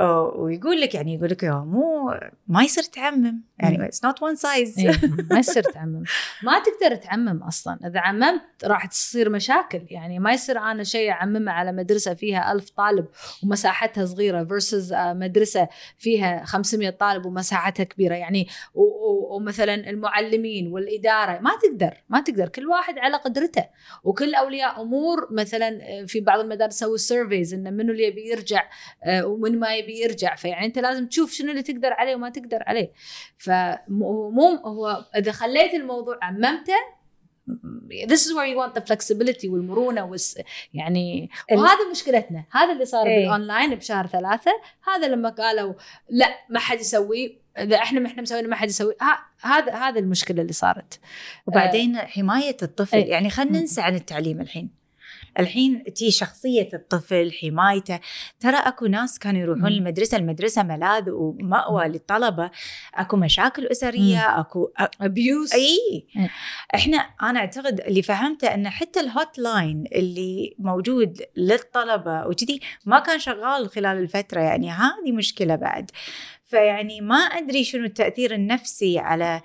[0.00, 2.14] ويقول لك يعني يقول لك يا مو
[2.48, 3.40] ما يصير تعمم.
[3.58, 4.80] يعني it's not one size
[5.30, 6.02] ما يصير تعمم.
[6.42, 7.78] ما تقدر تعمم أصلا.
[7.86, 9.82] إذا عممت راح تصير مشاكل.
[9.90, 13.06] يعني ما يصير أنا شيء أعممه على مدرسة فيها ألف طالب
[13.42, 15.68] ومساحتها صغيرة versus مدرسة
[15.98, 18.14] فيها 500 طالب ومساحتها كبيرة.
[18.14, 18.48] يعني
[19.30, 22.04] ومثلا المعلمين والإدارة ما تقدر.
[22.08, 22.48] ما تقدر.
[22.48, 23.64] كل واحد على قدرته.
[24.04, 28.64] وكل أولياء أمور مثلا آه، في بعض المدارس سووا surveys إنه منو اللي يبي يرجع
[29.04, 32.62] آه، ومن ما يبي يرجع فيعني أنت لازم تشوف شنو اللي تقدر عليه وما تقدر
[32.66, 32.92] عليه.
[33.38, 36.96] فمو هو إذا خليت الموضوع عممته
[38.06, 40.38] this is where you want the flexibility والمرونة والس
[40.74, 42.44] يعني وهذا مشكلتنا.
[42.50, 43.18] هذا اللي صار إيه.
[43.18, 44.50] بالاونلاين بشهر ثلاثة.
[44.84, 45.74] هذا لما قالوا
[46.08, 47.38] لا ما حد يسوي.
[47.58, 48.94] إذا إحنا ما إحنا مسويين ما حد يسوي.
[49.40, 51.00] هذا هذا المشكلة اللي صارت.
[51.46, 52.96] وبعدين حماية الطفل.
[52.96, 53.10] إيه.
[53.10, 53.60] يعني خلينا.
[53.60, 54.85] ننسى عن التعليم الحين.
[55.38, 58.00] الحين تي شخصية الطفل حمايته.
[58.40, 59.78] ترى أكو ناس كانوا يروحون مم.
[59.78, 62.50] المدرسة المدرسة ملاذ ومأوى للطلبة.
[62.94, 64.70] أكو مشاكل أسرية أكو
[65.00, 65.78] abuse أي.
[66.16, 66.30] إيه.
[66.74, 73.18] إحنا أنا أعتقد اللي فهمته إن حتى ال hotline اللي موجود للطلبة وكذي ما كان
[73.18, 75.90] شغال خلال الفترة يعني هذه مشكلة بعد.
[76.46, 79.42] فيعني ما أدري شنو التأثير النفسي على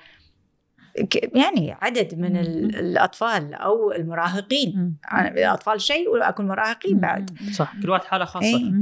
[1.36, 2.38] يعني عدد من.
[2.38, 4.96] الأطفال أو المراهقين.
[5.14, 7.38] الاطفال شيء واكو المراهقين بعد.
[7.54, 8.48] صح كل واحد حاله خاصة.
[8.48, 8.74] إيه.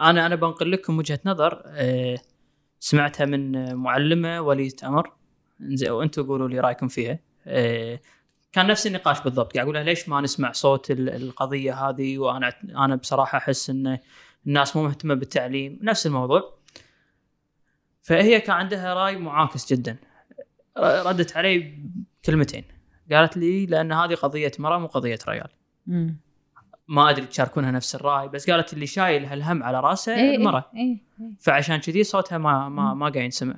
[0.00, 2.18] أنا أنا بنقل لكم وجهة نظر آه،
[2.80, 5.12] سمعتها من معلمة ولية أمر.
[5.60, 7.18] زين وأنتم قولوا لي رأيكم فيها.
[7.46, 8.00] آه،
[8.52, 9.52] كان نفس النقاش بالضبط.
[9.54, 13.98] قاعد أقول لها ليش ما نسمع صوت ال- القضية هذه؟ وأنا أنا بصراحة أحس إن
[14.46, 15.78] الناس مو مهتمة بالتعليم.
[15.82, 16.56] نفس الموضوع.
[18.02, 19.96] فهي كان عندها رأي معاكس جدا.
[20.78, 21.74] ردت علي
[22.22, 22.64] بكلمتين
[23.12, 25.48] قالت لي لأن هذه قضية مرأة مو قضية رجال
[25.86, 26.16] مم.
[26.88, 30.82] ما أدري تشاركونها نفس الرأي بس قالت اللي شايل هالهم على رأسه إيه، المراه إيه،
[31.20, 31.32] إيه.
[31.40, 33.54] فعشان كذي صوتها ما ما ما قاعد ينسمع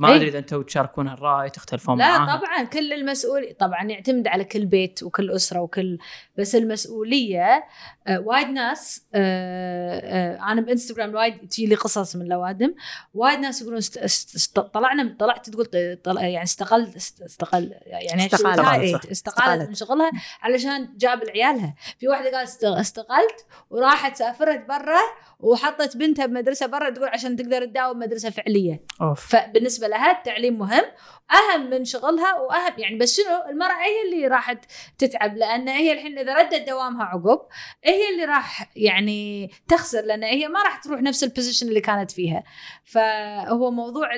[0.00, 0.16] ما إيه.
[0.16, 4.66] ادري إذا أنتم تشاركون الرأي تختلفون لا معاها طبعا كل المسؤول طبعا يعتمد على كل
[4.66, 5.98] بيت وكل أسرة وكل
[6.38, 7.64] بس المسؤولية
[8.06, 10.00] آه وايد ناس آه
[10.38, 12.74] آه أنا بإنستغرام وايد تجي لي قصص من الاوادم
[13.14, 18.26] وايد ناس يقولون است است است طلعنا طلعت تقول طلع يعني استقلت است- استقل يعني
[18.26, 18.58] استقالت.
[18.58, 18.94] استقالت.
[18.94, 19.68] استقالت استقالت.
[19.68, 20.10] من شغلها
[20.42, 24.98] علشان جاب لعيالها في واحدة قالت است- استقلت وراحت سافرت برا
[25.40, 30.84] وحطت بنتها بمدرسة برا تقول عشان تقدر تداوم مدرسة فعلية أوف فبالنسبة لها التعليم مهم
[31.30, 34.58] أهم من شغلها وأهم يعني بس شنو؟ المرأة هي اللي راحت
[34.98, 37.40] تتعب لأن هي الحين إذا ردت دوامها عقب
[37.84, 42.10] هي اللي راح يعني تخسر لأن هي ما راح تروح نفس ال position اللي كانت
[42.10, 42.44] فيها.
[42.84, 44.08] فهو موضوع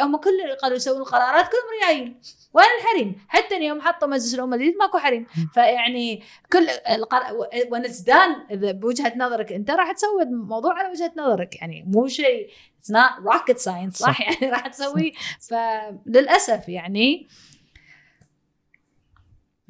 [0.00, 2.16] هم كل اللي قالوا يسوون القرارات كلهم ريايل
[2.54, 3.26] وين الحريم.
[3.28, 5.26] حتى يوم حطوا مجلس الأمة الجديد ماكو حريم.
[5.54, 7.22] فيعني كل القر...
[7.72, 11.56] one sided بوجهة نظرك أنت راح تسوي الموضوع على وجهة نظرك.
[11.56, 12.50] يعني مو شيء
[12.80, 14.20] it's not rocket science صح.
[14.20, 17.28] يعني راح تسوي فللأسف يعني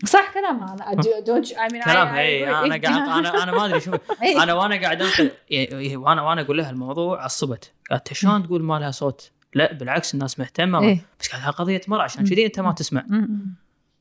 [0.06, 2.48] صح كلامها أنا I don't I mean I- كلام I هي agree.
[2.48, 3.92] أنا قاعد أنا أنا ما أدري شو
[4.22, 4.38] إيه.
[4.42, 8.78] أنا وأنا قاعد أنقل يعني وأنا وأنا أقول لها الموضوع عصبت قالت شلون تقول ما
[8.78, 11.00] لها صوت لا بالعكس الناس مهتمة إيه.
[11.20, 13.04] بس قالت قضية مرأة عشان كذي أنت ما تسمع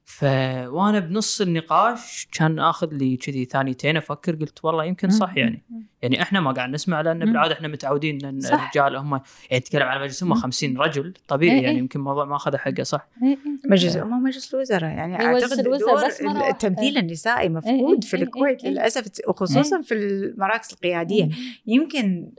[0.10, 0.24] م- ف
[0.68, 5.64] وأنا بنص النقاش كان آخذ لي كذي ثانيتين أفكر قلت والله يمكن صح يعني
[6.02, 7.20] يعني إحنا ما قاعد نسمع لأن.
[7.20, 8.54] بالعادة إحنا متعودين إن صح.
[8.76, 10.36] الرجال هم يعني تتكلم على مجلس هم مم.
[10.36, 11.80] 50 رجل طبيعي إيه يعني إيه.
[11.82, 13.38] يمكن الموضوع ما أخذ حقه صح إيه.
[13.66, 16.22] مجلس ما هو مجلس الوزراء يعني أعتقد الوزراء دور بس.
[16.50, 18.64] التمثيل النسائي مفقود في الكويت.
[18.64, 21.30] للأسف وخصوصا في المراكز القيادية
[21.68, 22.32] يمكن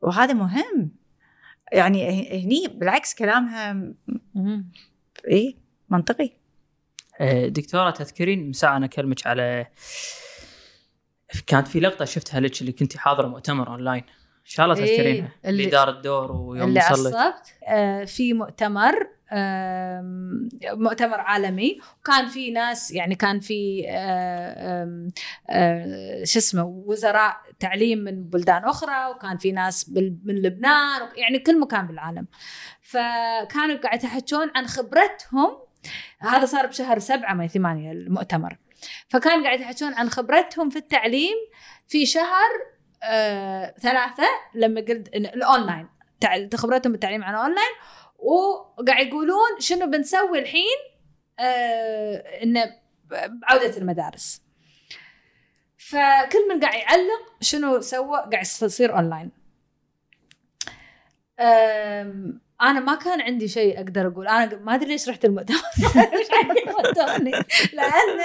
[0.00, 0.90] وهذا مهم
[1.72, 3.92] يعني هني بالعكس كلامها
[5.28, 5.54] إيه
[5.90, 6.41] منطقي آه،
[7.48, 9.66] دكتورة تذكرين من ساعه أنا أكلمك على
[11.46, 14.02] كانت في لقطة شفتها لك اللي كنتي حاضرة مؤتمر أونلاين.
[14.42, 15.28] إن شاء الله إيه، تذكرينها.
[15.44, 19.08] اللي, اللي- دار الدور ويوم اللي وصلت عصبت آه، في مؤتمر
[20.72, 21.78] مؤتمر عالمي.
[22.00, 25.08] وكان في ناس يعني كان في آه،
[25.50, 29.88] آه، شو اسمه وزراء تعليم من بلدان أخرى وكان في ناس
[30.24, 32.26] من لبنان يعني كل مكان بالعالم.
[32.82, 35.56] فكانوا قاعد يحكون عن خبرتهم
[36.18, 38.58] هذا صار بشهر سبعة ما ثمانية المؤتمر.
[39.08, 41.36] فكان قاعد يحكون عن خبرتهم في التعليم
[41.88, 42.50] في شهر
[43.04, 44.24] آه، ثلاثة
[44.54, 45.88] لما قلت الأونلاين
[46.54, 47.74] خبرتهم بالتعليم عن أونلاين
[48.18, 50.78] وقاعد يقولون شنو بنسوي الحين
[51.38, 52.76] آه إنه
[53.10, 54.42] بعودة المدارس.
[55.76, 59.30] فكل من قاعد يعلق شنو سوى قاعد يصير أونلاين.
[62.62, 64.28] أنا ما كان عندي شيء أقدر أقول.
[64.28, 65.58] أنا ما أدري ليش رحت المؤتمر.
[67.72, 68.24] لأنه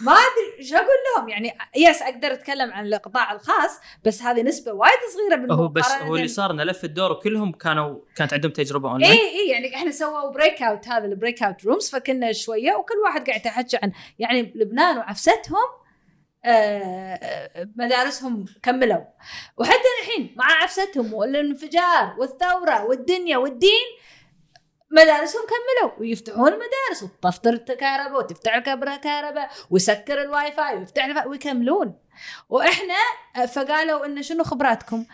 [0.00, 1.28] ما أدري إيش أقول لهم.
[1.28, 6.16] يعني بس أقدر أتكلم عن القطاع الخاص بس هذه نسبة وايد صغيرة هو بس هو
[6.16, 9.90] اللي صار إنه لف الدور وكلهم كانوا كانت عندهم تجربة اونلاين اي اي يعني إحنا
[9.90, 14.98] سووا breakout هذا ال breakout rooms فكنا شوية وكل واحد قاعد يحكي عن يعني لبنان
[14.98, 15.85] وعفستهم.
[17.76, 19.04] مدارسهم كملوا
[19.56, 23.86] وحتى الحين مع عفستهم والانفجار والثورة والدنيا والدين
[24.90, 31.26] مدارسهم كملوا ويفتحون المدارس وتطفي الكهرباء وتفتح الكهرباء ويسكر الواي فاي ويفتح.
[31.26, 31.94] ويكملون
[32.48, 32.94] وإحنا
[33.36, 35.06] آه، فقالوا انه شنو خبراتكم؟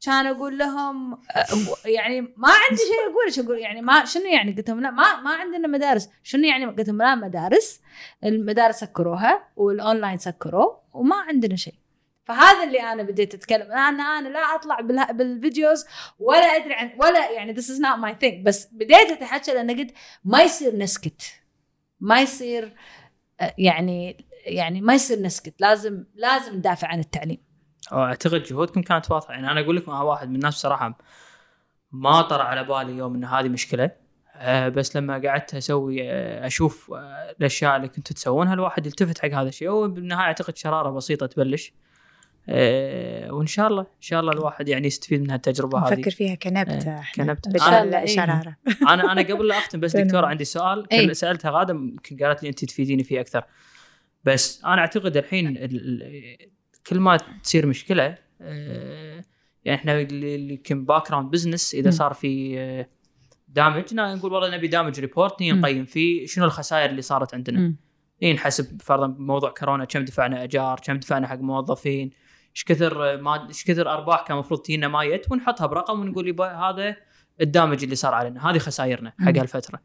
[0.00, 1.20] كان أقول لهم
[1.84, 5.20] يعني ما عندي شيء أقول إيش أقول؟ يعني ما شنو يعني؟ قلت لهم لا ما
[5.20, 6.08] ما عندنا مدارس.
[6.22, 7.80] شنو يعني؟ قلت لهم لا مدارس.
[8.24, 11.74] المدارس سكروها والأونلاين سكروه وما عندنا شيء.
[12.24, 13.72] فهذا اللي أنا بديت أتكلم.
[13.72, 14.80] أنا أنا لا أطلع
[15.10, 15.86] بال videos
[16.18, 18.44] ولا أدري عن ولا يعني this is not my thing.
[18.44, 19.94] بس بديت أتحكى لأن قلت
[20.24, 21.22] ما يصير نسكت.
[22.00, 22.76] ما يصير
[23.58, 25.54] يعني يعني ما يصير نسكت.
[25.60, 27.47] لازم لازم ندافع عن التعليم.
[27.92, 30.98] أعتقد جهودكم كانت واضحة يعني أنا أقول لكم أنا واحد من الناس صراحة
[31.92, 33.90] ما طرى على بالي يوم إن هذه مشكلة
[34.40, 39.28] آه، بس لما قعدت أسوي آه، أشوف آه، الأشياء اللي كنتوا تسوونها الواحد يلتفت حق
[39.28, 41.72] هذا الشيء وبالنهايه أعتقد شرارة بسيطة تبلش
[42.48, 46.34] آه، وإن شاء الله إن شاء الله الواحد يعني يستفيد من هالتجربة هذه نفكر فيها
[46.34, 47.50] كنبتة إيه، إحنا كنبتة.
[47.50, 48.06] بدل إن شاء الله، إيه.
[48.06, 48.56] شرارة
[48.94, 50.06] أنا أنا قبل لا أختم بس تمام.
[50.06, 50.86] دكتوره عندي سؤال.
[50.86, 53.44] كل- سالتها غاده يمكن قالت لي أنت تفيديني فيه أكثر
[54.24, 56.50] بس أنا أعتقد الحين ال- ال-
[56.88, 59.24] كل ما تصير مشكلة آه،
[59.64, 61.90] يعني إحنا اللي يمكن background business إذا.
[61.90, 62.88] صار في آه،
[63.48, 65.42] damage نقول والله نبي damage report.
[65.42, 67.76] نقيم فيه شنو الخسائر اللي صارت عندنا مم.
[68.22, 72.10] إيه نحسب فرضا بموضوع كورونا كم دفعنا ايجار كم دفعنا حق موظفين
[72.50, 76.46] إيش كثر ما إيش كثر أرباح كان المفروض تجينا ما جت ونحطها برقم ونقول يبا
[76.46, 76.96] هذا
[77.40, 79.28] ال damage اللي صار علينا هذه خسائرنا حق.
[79.28, 79.80] هالفترة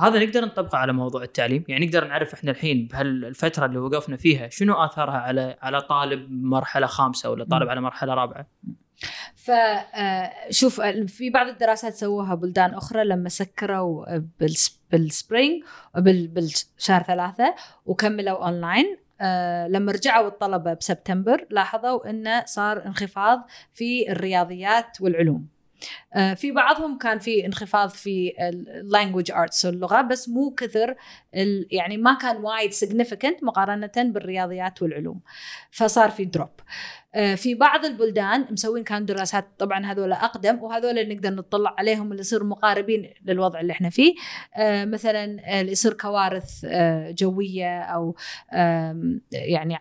[0.00, 1.64] هذا نقدر نطبقه على موضوع التعليم.
[1.68, 6.86] يعني نقدر نعرف إحنا الحين بهالفترة اللي وقفنا فيها شنو اثرها على على طالب مرحلة
[6.86, 7.68] خامسة ولا طالب.
[7.68, 8.46] على مرحلة رابعة.
[9.36, 15.62] فشوف في بعض الدراسات سووها بلدان أخرى لما سكروا آه، بالس- بال spring
[15.94, 17.54] بال- بالشهر ثلاثة
[17.86, 18.96] وكملوا أونلاين.
[19.20, 25.46] آه، لما رجعوا الطلبة بسبتمبر لاحظوا إنه صار انخفاض في الرياضيات والعلوم.
[25.46, 25.59] آه،
[26.34, 30.94] في بعضهم كان في انخفاض في ال language arts اللغة بس مو كثر
[31.70, 35.20] يعني ما كان وايد significant مقارنة بالرياضيات والعلوم.
[35.70, 36.62] فصار في drop آه،
[37.36, 42.20] في بعض البلدان مسوين كانوا دراسات طبعا هذول أقدم وهذول اللي نقدر نطلع عليهم اللي
[42.20, 44.14] يصير مقاربين للوضع اللي إحنا فيه.
[44.56, 45.24] آه، مثلا
[45.60, 48.16] اللي يصير كوارث آه، جوية أو
[49.32, 49.78] يعني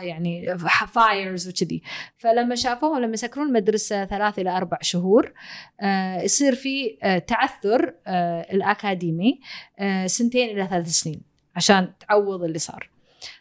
[0.00, 0.58] يعني
[0.94, 1.82] فايرز وكذي.
[2.18, 5.32] فلما شافوهم لما يسكرون المدرسة ثلاث إلى أربع شهور
[5.80, 9.40] آه، يصير في آه، تعثر آه، الأكاديمي
[9.78, 11.22] آه، سنتين إلى ثلاث سنين
[11.56, 12.90] عشان تعوض اللي صار.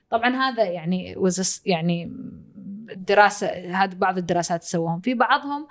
[0.09, 1.15] طبعا هذا يعني
[1.65, 2.11] يعني
[2.95, 5.01] دراسة هذه بعض الدراسات سووهم.
[5.01, 5.67] في بعضهم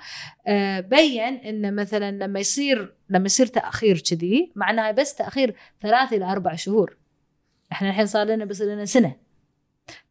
[0.46, 6.24] آه، بين ان مثلا لما يصير لما يصير تأخير كذي معناها بس تأخير ثلاث إلى
[6.24, 6.96] أربع شهور.
[7.72, 9.16] إحنا الحين صار لنا بس لنا سنة.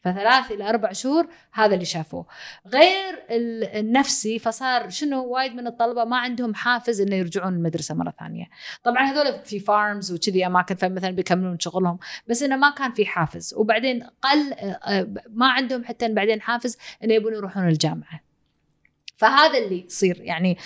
[0.04, 2.26] فثلاث إلى أربع شهور هذا اللي شافوه.
[2.68, 8.14] غير ال- النفسي فصار شنو وايد من الطلبة ما عندهم حافز إنه يرجعون المدرسة مرة
[8.20, 8.46] ثانية.
[8.84, 13.54] طبعا هذول في فارمز وكذي أماكن فمثلا بيكملون شغلهم بس إنه ما كان في حافز.
[13.58, 14.56] وبعدين قل
[15.30, 18.20] ما عندهم حتى بعدين حافز إنه يبون يروحون الجامعة.
[19.18, 20.22] فهذا اللي يصير.
[20.22, 20.58] يعني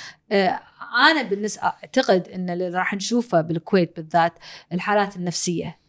[1.12, 4.34] أنا بالنسبة أعتقد إن اللي راح نشوفه بالكويت بالذات
[4.74, 5.84] الحالات النفسية.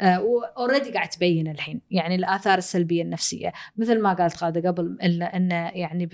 [0.00, 3.52] و already قاعد تبين الحين يعني الآثار السلبية النفسية.
[3.76, 6.08] مثل ما قالت غاده قبل ان يعني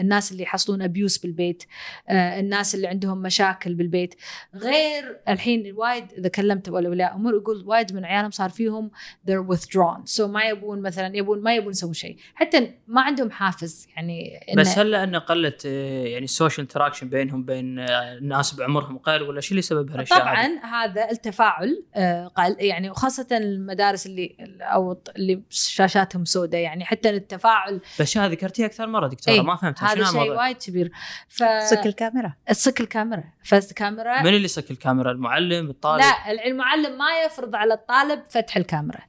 [0.00, 1.64] الناس اللي يحصلون abuse بالبيت
[2.08, 4.14] آه، الناس اللي عندهم مشاكل بالبيت.
[4.54, 8.90] غير الحين وايد إذا كلمت اولياء أمور يقول وايد من عيالهم صار فيهم
[9.30, 10.04] they're withdrawn.
[10.04, 12.16] so so ما يبون مثلا يبون ما يبون يسوون شيء.
[12.34, 17.44] حتى ما عندهم حافز يعني بس هل لأن قلت آه، يعني ال social interaction بينهم
[17.44, 22.56] بين آه، الناس بعمرهم قل ولا شو اللي سبب هالاشياء؟ طبعا هذا التفاعل آه، قل
[22.58, 27.80] يعني وخاصة المدارس اللي أو اللي شاشاتهم سوداء يعني حتى التفاعل.
[28.00, 29.92] بس هذه ذكرتيها أكثر مرة دكتورة؟ إيه، ما فهمتها.
[29.92, 30.92] هذا شيء؟ وايد كبير.
[31.28, 32.34] ف صك الكاميرا.
[32.50, 33.24] الصك الكاميرا.
[33.44, 39.00] فالكاميرا من اللي سك الكاميرا؟ المعلم الطالب؟ لا المعلم ما يفرض على الطالب فتح الكاميرا.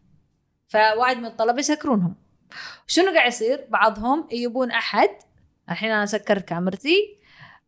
[0.67, 2.15] فوايد من الطلبة يسكرونهم.
[2.87, 5.09] شنو قاعد يصير؟ بعضهم يبون أحد.
[5.69, 7.17] الحين أنا سكرت كاميرتي.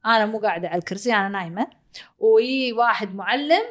[0.06, 1.68] أنا مو قاعدة على الكرسي أنا نايمة.
[2.20, 3.64] ويجي واحد معلم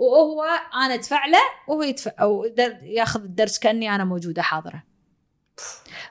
[0.00, 0.42] وهو
[0.74, 1.38] أنا أدفع له
[1.68, 2.44] وهو يدفع أو
[2.82, 4.82] ياخذ الدرس كأني أنا موجودة حاضرة.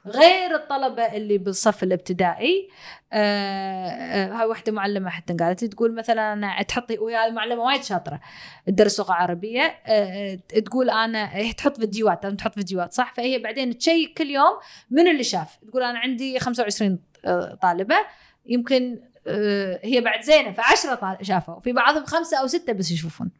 [0.07, 2.69] غير الطلبة اللي بالصف الابتدائي
[3.13, 8.19] آه، آه، هاي واحدة معلمة حتى قالت تقول مثلا أنا تحطي وهي معلمه وايد شاطرة
[8.67, 13.77] تدرس لغة عربية آه، تقول أنا هي تحط فيديوهات لازم تحط فيديوهات صح؟ فهي بعدين
[13.77, 14.59] تشيك كل يوم
[14.89, 17.97] من اللي شاف تقول أنا عندي 25 آه، طالبة
[18.45, 23.31] يمكن آه، هي بعد زينة فعشرة شافوا في بعضهم خمسة أو ستة بس يشوفون.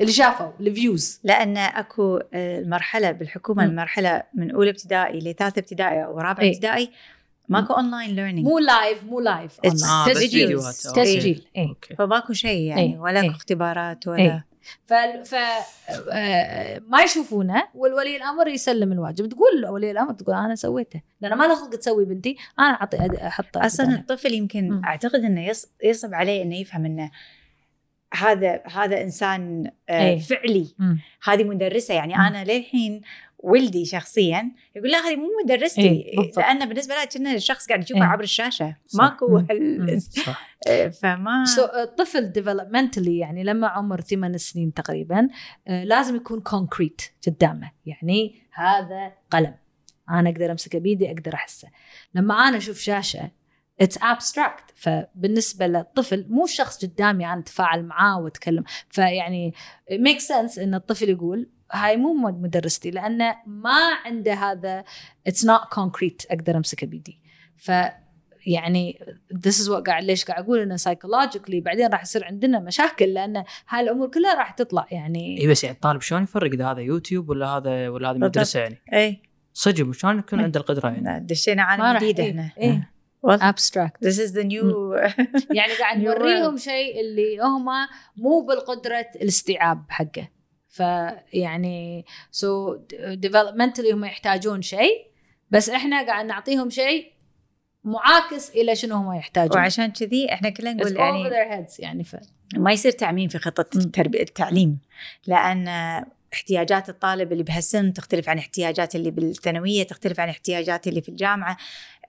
[0.00, 3.70] اللي شافوا ال views لأن أكو آه، المرحله بالحكومة مم.
[3.70, 6.50] المرحلة من أولى ابتدائي لثالثه ابتدائي أو رابعه إيه.
[6.50, 6.90] ابتدائي
[7.48, 9.82] ماكو online learning مو live مو live آه، بس
[10.14, 10.58] تسجيل.
[10.94, 12.98] تسجيل okay فماكو شيء يعني إيه.
[12.98, 13.28] ولا إيه.
[13.28, 14.46] اكو اختبارات ولا إيه.
[14.86, 14.92] ف,
[15.28, 15.34] ف...
[16.12, 21.44] آه، ما يشوفونه والولي الأمر يسلم الواجب تقول ولي الأمر تقول أنا سويته لأن ما
[21.44, 24.84] له خلق تسوي بنتي أنا أعطي أحط أصلا الطفل يمكن.
[24.84, 27.10] أعتقد إنه يص- يصعب عليه إنه يفهم إنه
[28.14, 30.18] هذا هذا إنسان آه، إيه.
[30.18, 30.98] فعلي مم.
[31.24, 32.20] هذه مدرسة يعني مم.
[32.20, 33.00] أنا للحين
[33.38, 36.38] ولدي شخصيا يقول لا هذه مو مدرستي إيه، بالضبط.
[36.38, 38.06] لأن بالنسبة له كنا الشخص قاعد يشوفه إيه.
[38.06, 39.02] عبر الشاشة صح.
[39.02, 39.36] ماكو.
[39.36, 40.02] هال...
[40.02, 45.28] صح آه، فما so الطفل developmentally يعني لما عمر ثمان سنين تقريبا
[45.68, 49.54] آه، لازم يكون concrete قدامه يعني هذا قلم
[50.10, 51.68] أنا أقدر أمسكه بيدي أقدر أحسه
[52.14, 53.30] لما أنا أشوف شاشة
[53.80, 58.64] it's abstract فبالنسبة للطفل مو شخص قدامي أنا أتفاعل معاه وأتكلم.
[58.88, 59.54] فيعني
[59.90, 64.84] make sense إن الطفل يقول هاي مو مدرستي لأنه ما عنده هذا
[65.26, 67.20] it's not concrete أقدر أمسكه بيدي.
[67.56, 67.72] ف
[68.46, 68.98] يعني
[69.34, 73.44] this is what قاعد ليش قاعد أقول إنه psychologically بعدين راح يصير عندنا مشاكل لأن
[73.68, 74.86] هاي الأمور كلها راح تطلع.
[74.90, 78.36] يعني إي بس يعني الطالب شلون يفرق إذا هذا يوتيوب ولا هذا ولا هذه بالضبط.
[78.36, 79.22] مدرسه يعني؟ إي.
[79.54, 80.40] صدق شلون يكون.
[80.40, 82.50] عنده القدرة يعني؟ دشينا عالم جديد إحنا.
[82.58, 82.90] إيه.
[83.24, 84.96] abstract This is the new
[85.58, 87.66] يعني قاعد نوريهم شيء اللي هم
[88.16, 90.28] مو بالقدرة الاستيعاب حقه.
[90.68, 92.76] فيعني so
[93.12, 95.06] developmentally هم يحتاجون شيء
[95.50, 97.12] بس إحنا قاعد نعطيهم شيء
[97.84, 99.56] معاكس إلى شنو هم يحتاجون.
[99.56, 102.16] وعشان كذي إحنا كلنا نقول يعني يعني ف...
[102.56, 103.80] ما يصير تعميم في خطة مم.
[103.80, 104.78] التربية التعليم
[105.26, 105.68] لأن
[106.32, 111.56] احتياجات الطالب اللي بهالسن تختلف عن احتياجات اللي بالثانوية تختلف عن احتياجات اللي في الجامعة.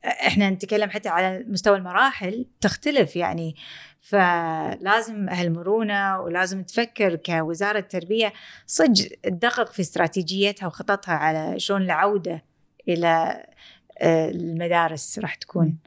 [0.06, 3.56] إحنا نتكلم حتى على مستوى المراحل تختلف يعني
[4.02, 8.34] فلازم هالمرونة ولازم تفكر كوزارة تربية
[8.66, 12.44] صدق تدقق في استراتيجيتها وخططها على شلون العودة
[12.88, 13.44] إلى
[14.00, 15.78] آه، المدارس راح تكون.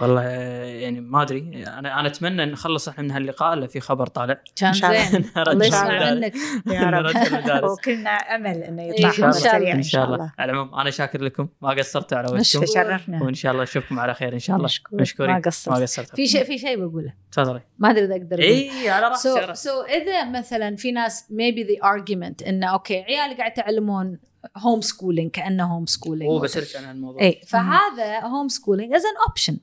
[0.00, 1.64] والله يعني ما أدري.
[1.66, 4.42] أنا أنا أتمنى إن نخلص إحنا من هاللقاء إلا في خبر طالع.
[4.56, 4.72] كان.
[4.72, 5.66] زين الله.
[5.66, 6.14] يسمع.
[6.14, 6.34] منك
[6.66, 7.70] يا رب.
[7.70, 9.58] وكلنا أمل إنه يطلع خبر شاء الله.
[9.58, 10.32] سريع إن شاء الله.
[10.38, 11.48] على العموم أنا شاكر لكم.
[11.62, 12.40] ما قصرتوا على وقتكم.
[12.40, 12.66] مشكور.
[12.66, 13.22] تشرفنا.
[13.22, 14.64] وإن شاء الله نشوفكم على خير إن شاء الله.
[14.64, 15.00] مشكور.
[15.00, 15.34] مشكورين.
[15.34, 15.74] ما قصرت.
[15.74, 16.16] ما قصرت.
[16.16, 17.12] في شيء في شيء بقوله.
[17.32, 17.60] تفضلي.
[17.78, 18.38] ما أدري إذا أقدر.
[18.38, 23.50] إي على راسي so إذا مثلا في ناس maybe the argument انه okay عيالي قاعد
[23.50, 24.18] يتعلمون
[24.56, 29.58] homeschooling كأنه homeschooling هو بسالك عن هالموضوع اي فهذا homeschooling is an option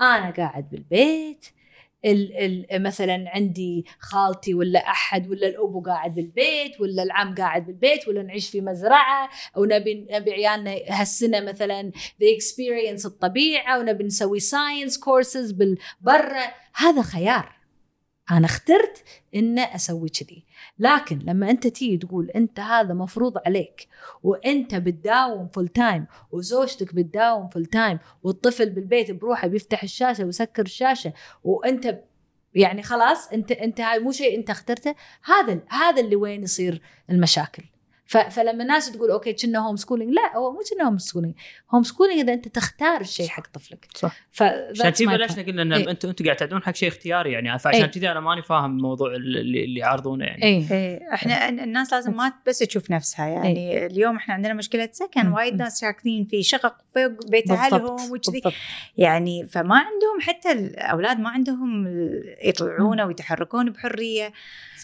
[0.00, 1.46] أنا قاعد بالبيت
[2.04, 2.36] ال
[2.72, 8.22] ال مثلا عندي خالتي ولا أحد ولا الأبو قاعد بالبيت ولا العم قاعد بالبيت ولا
[8.22, 14.98] نعيش في مزرعة أو نبي نبي عيالنا هالسنه مثلا they experience الطبيعة ونبي نسوي science
[14.98, 17.59] courses بالبرة هذا خيار.
[18.30, 19.04] أنا اخترت
[19.34, 20.44] ان أسوي كذي.
[20.78, 23.88] لكن لما أنت تيجي تقول أنت هذا مفروض عليك
[24.22, 31.12] وأنت بتداوم full time وزوجتك بتداوم full time والطفل بالبيت بروحه بيفتح الشاشة ويسكر الشاشة
[31.44, 32.00] وأنت
[32.54, 37.62] يعني خلاص انت أنت هاي مو شيء أنت اخترته هذا هذا اللي وين يصير المشاكل.
[38.10, 41.34] فلما الناس تقول okay كنا homeschooling لا هو مو كنا homeschooling
[41.74, 44.16] homeschooling إذا أنت تختار الشيء حق طفلك صح.
[44.30, 45.42] ف عشان my بلشنا.
[45.42, 45.90] قلنا إن إيه.
[45.90, 47.90] أنتم أنتم قاعد تعدون حق شيء اختياري يعني فعشان إيه.
[47.90, 52.32] كذي أنا ماني فاهم الموضوع اللي, اللي يعرضونه يعني إيه إيه، إحنا الناس لازم ما
[52.46, 55.28] بس تشوف نفسها يعني اليوم إحنا عندنا مشكلة سكن.
[55.28, 55.54] وايد.
[55.54, 58.54] ناس شاكين في شقق فوق بيت أهلهم وكذي بالضبط.
[58.96, 61.86] يعني فما عندهم حتى الاولاد ما عندهم
[62.44, 64.32] يطلعون ويتحركون بحرية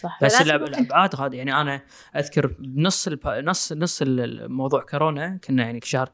[0.01, 1.81] صح بس الابعاد هذه يعني أنا
[2.15, 3.47] أذكر بنص الب...
[3.47, 6.09] نص نص الموضوع كورونا كنا يعني شهر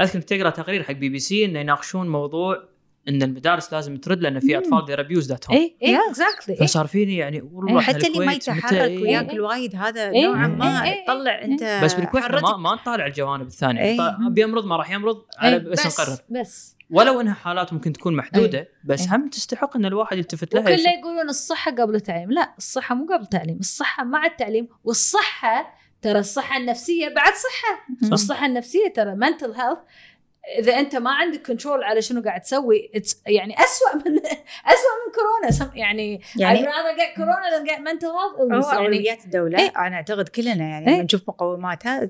[0.00, 2.70] أذكر كنت تقرأ تقرير حق بي بي سي إنه يناقشون موضوع
[3.08, 4.58] إن المدارس لازم ترد لأن في.
[4.58, 5.98] أطفال ذير ابيوز ذات هوم اي اي.
[6.10, 9.02] اكزاكتلي فصار فيني يعني والله إحنا حتى اللي ما يتحرك إيه.
[9.02, 11.44] وياكل وايد هذا إيه، نوعا إيه، ما إيه، تطلع إيه.
[11.44, 12.24] إنت بس بالكويت.
[12.24, 13.98] ما ما نطالع الجوانب الثانية إيه.
[13.98, 18.68] طيب بيمرض ما راح يمرض على بس, نقرر بس ولو إنها حالات ممكن تكون محدودة
[18.84, 19.16] بس إيه.
[19.16, 20.86] هم تستحق إن الواحد يلتفت لها وكله يشوف.
[20.86, 26.56] يقولون الصحة قبل التعليم لا الصحة مو قبل التعليم الصحة مع التعليم والصحة ترى الصحة
[26.56, 27.86] النفسية بعد صحة.
[28.02, 28.12] صح.
[28.12, 29.78] الصحة النفسية ترى mental health
[30.58, 32.90] إذا أنت ما عندك كنترول على شنو قاعد تسوي
[33.26, 34.16] يعني أسوأ من
[34.72, 35.70] أسوأ من كورونا.
[35.76, 38.40] يعني يعني rather get corona than get mental health.
[38.72, 39.72] هو اولويات الدولة إيه.
[39.86, 40.94] أنا أعتقد كلنا يعني إيه.
[40.94, 42.08] لما نشوف مقوماتها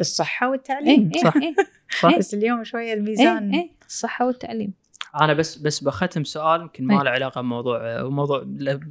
[0.00, 1.10] الصحة والتعليم.
[1.14, 1.36] إيه صح.
[1.36, 1.54] إيه.
[2.00, 2.18] صح.
[2.18, 3.70] بس اليوم شوية إيه الميزان إيه.
[3.86, 4.72] الصحة والتعليم.
[5.20, 7.02] أنا بس بس بختم سؤال يمكن ما إيه.
[7.04, 8.44] له علاقة بموضوع موضوع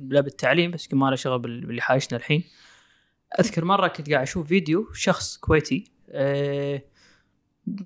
[0.10, 2.43] لا بالتعليم بس يمكن ما له شغل بال- باللي حايشنا الحين.
[3.40, 6.82] أذكر مرة كنت قاعد أشوف فيديو شخص كويتي أه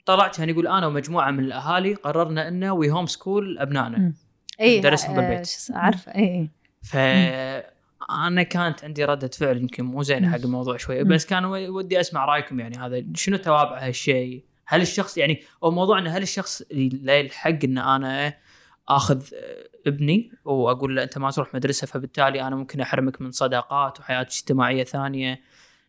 [0.05, 4.13] طلعت كان يقول أنا ومجموعة من الأهالي قررنا إنه we homeschool ابنائنا.
[4.61, 5.67] اي درسهم بالبيت.
[5.71, 6.49] آه، عارفة اي اي
[6.81, 6.95] ف
[8.09, 11.09] أنا كانت عندي ردة فعل يمكن مو زينة حق الموضوع شوية مم.
[11.09, 15.99] بس كان ودي أسمع رأيكم يعني هذا شنو توابع هالشيء؟ هل الشخص يعني هو موضوع
[15.99, 18.33] إنه هل الشخص اللي لا يلحق إن أنا
[18.89, 19.23] آخذ
[19.87, 24.83] ابني وأقول له أنت ما تروح مدرسة فبالتالي أنا ممكن أحرمك من صداقات وحياه اجتماعيه
[24.83, 25.41] ثانية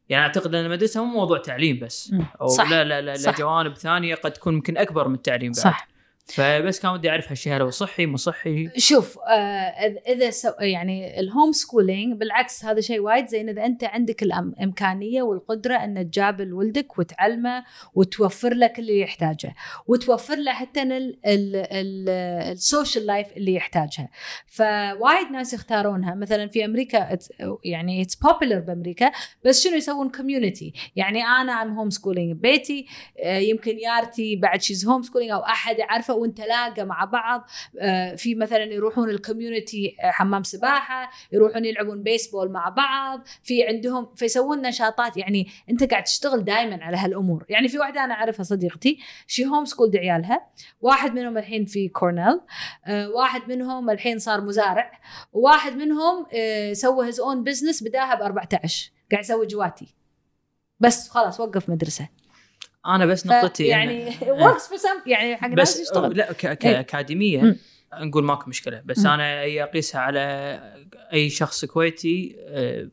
[0.08, 2.14] يعني أعتقد أن المدرسة مو موضوع تعليم بس.
[2.40, 2.70] أو صح.
[2.70, 3.38] لا لا لا, لا صح.
[3.38, 5.88] جوانب ثانية قد تكون يمكن أكبر من التعليم بعد صح
[6.30, 9.32] فبس كان ودي أعرف هالشيء هل هو صحي مو صحي؟ شوف آه
[10.08, 15.74] إذا سو يعني ال homeschooling بالعكس هذا شيء وايد زين إذا أنت عندك الإمكانية والقدرة
[15.74, 17.64] إن تجابل ولدك وتعلمه
[17.94, 19.54] وتوفر له كل اللي يحتاجه
[19.86, 20.82] وتوفر له حتى
[21.24, 24.08] ال social life اللي يحتاجها.
[24.46, 26.14] فوايد ناس يختارونها.
[26.14, 27.18] مثلا في أمريكا
[27.64, 29.10] يعني it's popular بأمريكا
[29.44, 32.86] بس شنو يسوون؟ community يعني أنا I'm homeschooling ببيتي
[33.24, 37.46] يمكن جارتي بعد she's homeschooling أو أحد يعرفه ونتلاقى مع بعض
[37.80, 43.66] آه، في مثلا يروحون ال community آه، حمام سباحة يروحون يلعبون بيسبول مع بعض في
[43.66, 45.16] عندهم فيسوون نشاطات.
[45.16, 47.44] يعني أنت قاعد تشتغل دائما على هالأمور.
[47.48, 50.46] يعني في واحدة أنا أعرفها صديقتي she homeschooled عيالها.
[50.80, 52.40] واحد منهم الحين في كورنيل
[52.86, 55.00] آه، واحد منهم الحين صار مزارع
[55.32, 56.26] وواحد منهم
[56.72, 59.94] سوى his own business بداها ب 14 قاعد يسوي جواتي.
[60.80, 62.08] بس خلاص وقف مدرسة.
[62.86, 66.54] أنا بس نقطتي يعني works for some يعني حق ناس بس يشتغل لا ك- إيه.
[66.54, 67.56] كأكاديميا مم.
[67.94, 69.06] نقول ماكو مشكلة بس.
[69.06, 70.20] أنا أقيسها على
[71.12, 72.88] أي شخص كويتي آه،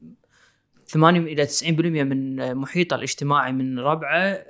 [0.88, 4.45] 80 إلى 90% من محيطه الاجتماعي من ربعه آه،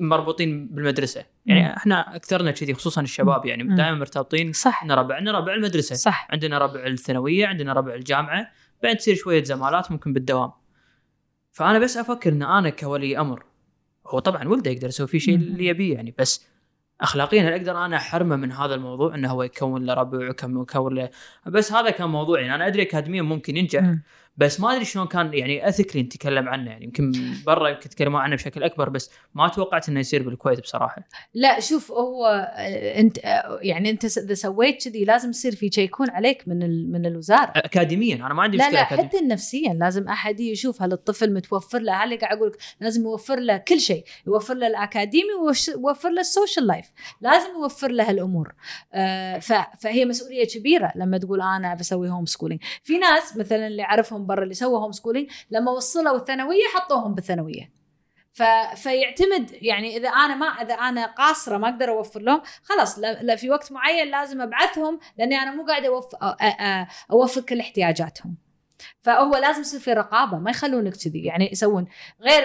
[0.00, 1.76] مربوطين بالمدرسة يعني.
[1.76, 3.62] إحنا أكثرنا كذي خصوصا الشباب يعني.
[3.76, 8.46] دائما مرتبطين صح عندنا ربع عندنا ربع المدرسة صح عندنا ربع الثانوية عندنا ربع الجامعة
[8.82, 10.52] بعدين تصير شوية زمالات ممكن بالدوام
[11.52, 13.44] فأنا بس أفكر إن أنا كولي أمر
[14.10, 15.34] هو طبعا ولده يقدر يسوي فيه شيء.
[15.34, 16.46] اللي يبيه يعني بس
[17.00, 20.94] اخلاقيا هل أقدر أنا أحرمه من هذا الموضوع إنه هو يكون له ربع ويكون يكون
[20.94, 21.10] له
[21.46, 23.94] بس هذا كان موضوعي يعني أنا أدري اكاديميا ممكن ينجح.
[24.36, 27.12] بس ما أدري شلون كان يعني اثيكلي نتكلم عنه يعني يمكن
[27.46, 31.02] برا يمكن تكلموا عنه بشكل أكبر بس ما توقعت إنه يصير بالكويت بصراحة.
[31.34, 36.10] لا شوف هو آه، أنت آه، يعني أنت إذا سويت كذي لازم يصير في يكون
[36.10, 37.52] عليك من من الوزارة.
[37.56, 39.08] اكاديميا أنا ما عندي لا مشكلة لا أكاديميا.
[39.08, 43.40] حتى نفسيا لازم أحد يشوف هل الطفل متوفر له هل قاعد أقول لك لازم يوفر
[43.40, 46.86] له كل شيء يوفر له الأكاديمي ويوفر له ال social life
[47.20, 48.54] لازم يوفر له هالامور
[48.92, 49.38] آه
[49.80, 54.54] فهي مسؤولية كبيرة لما تقول أنا بسوي homeschooling في ناس مثلا اللي اعرفهم برا اللي
[54.54, 57.80] سووا homeschooling لما وصلوا الثانوية حطوهم بالثانوية.
[58.32, 58.42] ف...
[58.74, 63.36] فيعتمد يعني إذا أنا ما إذا أنا قاصرة ما أقدر أوفر لهم خلاص لا, لا
[63.36, 66.14] في وقت معين لازم أبعثهم لأني أنا مو قاعدة أوف...
[66.14, 68.36] أ- أ- أوفر كل احتياجاتهم.
[69.00, 71.24] فهو لازم يصير في رقابة ما يخلونك كذي.
[71.24, 71.86] يعني يسوون
[72.20, 72.44] غير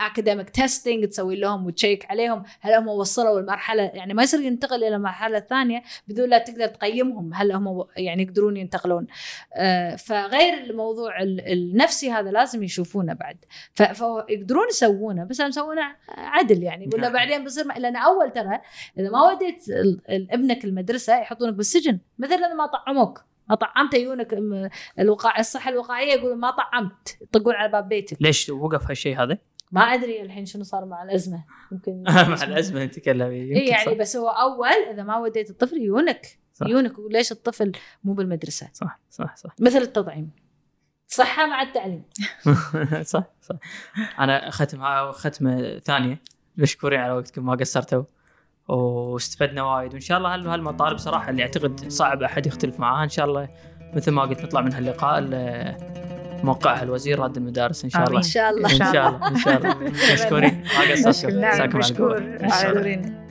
[0.00, 2.42] academic testing تسوي لهم و check عليهم.
[2.60, 7.34] هل هم وصلوا المرحله يعني ما يصير ينتقل إلى المرحله الثانية بدون لا تقدر تقيمهم
[7.34, 9.06] هل هم يعني يقدرون ينتقلون.
[9.54, 13.36] آه، فغير الموضوع ال- النفسي هذا لازم يشوفونه بعد.
[13.72, 16.86] فيقدرون يسوونه بس هم يسوونه عدل يعني.
[16.92, 17.12] ولا نعم.
[17.12, 18.60] بعدين بيصير لأن أول ترى
[18.98, 19.64] إذا ما وديت
[20.08, 23.24] ابنك المدرسة يحطونك بالسجن مثل اذا ما طعموك.
[23.48, 24.38] ما طعمت عيونك
[24.98, 28.16] الوقاء الصحة الوقائية يقولون ما طعمت يطقون على باب بيتك.
[28.20, 29.38] ليش وقف هالشيء هذا؟
[29.72, 31.44] ما أدري الحين شنو صار مع الأزمة.
[31.72, 36.66] يمكن مع الأزمة نتكلم اي يعني بس هو أول إذا ما وديت الطفل يونك صح.
[36.66, 37.72] يونك وليش الطفل
[38.04, 39.54] مو بالمدرسة؟ صح صح صح.
[39.60, 40.30] مثل التطعيم
[41.08, 42.02] صحة مع التعليم.
[43.02, 43.56] صح صح.
[44.18, 46.22] أنا ختم ختمة ثانية.
[46.56, 48.02] مشكورين على وقتكم ما قصرتوا.
[48.68, 49.92] واستفدنا وايد.
[49.92, 53.48] وإن شاء الله هال- هالمطالب صراحة اللي أعتقد صعب أحد يختلف معاها إن شاء الله
[53.94, 55.20] مثل ما قلت نطلع من هاللقاء
[56.44, 58.18] موقعها الوزير راد المدارس إن شاء الله.
[58.18, 58.70] إن شاء الله.
[58.72, 59.28] إن شاء الله.
[59.28, 59.76] إن شاء الله.
[60.14, 60.64] مشكورين.
[60.78, 61.40] ما قصرتوا.
[61.40, 61.78] نعم.
[61.78, 62.20] مشكور.
[62.42, 63.25] مشكورين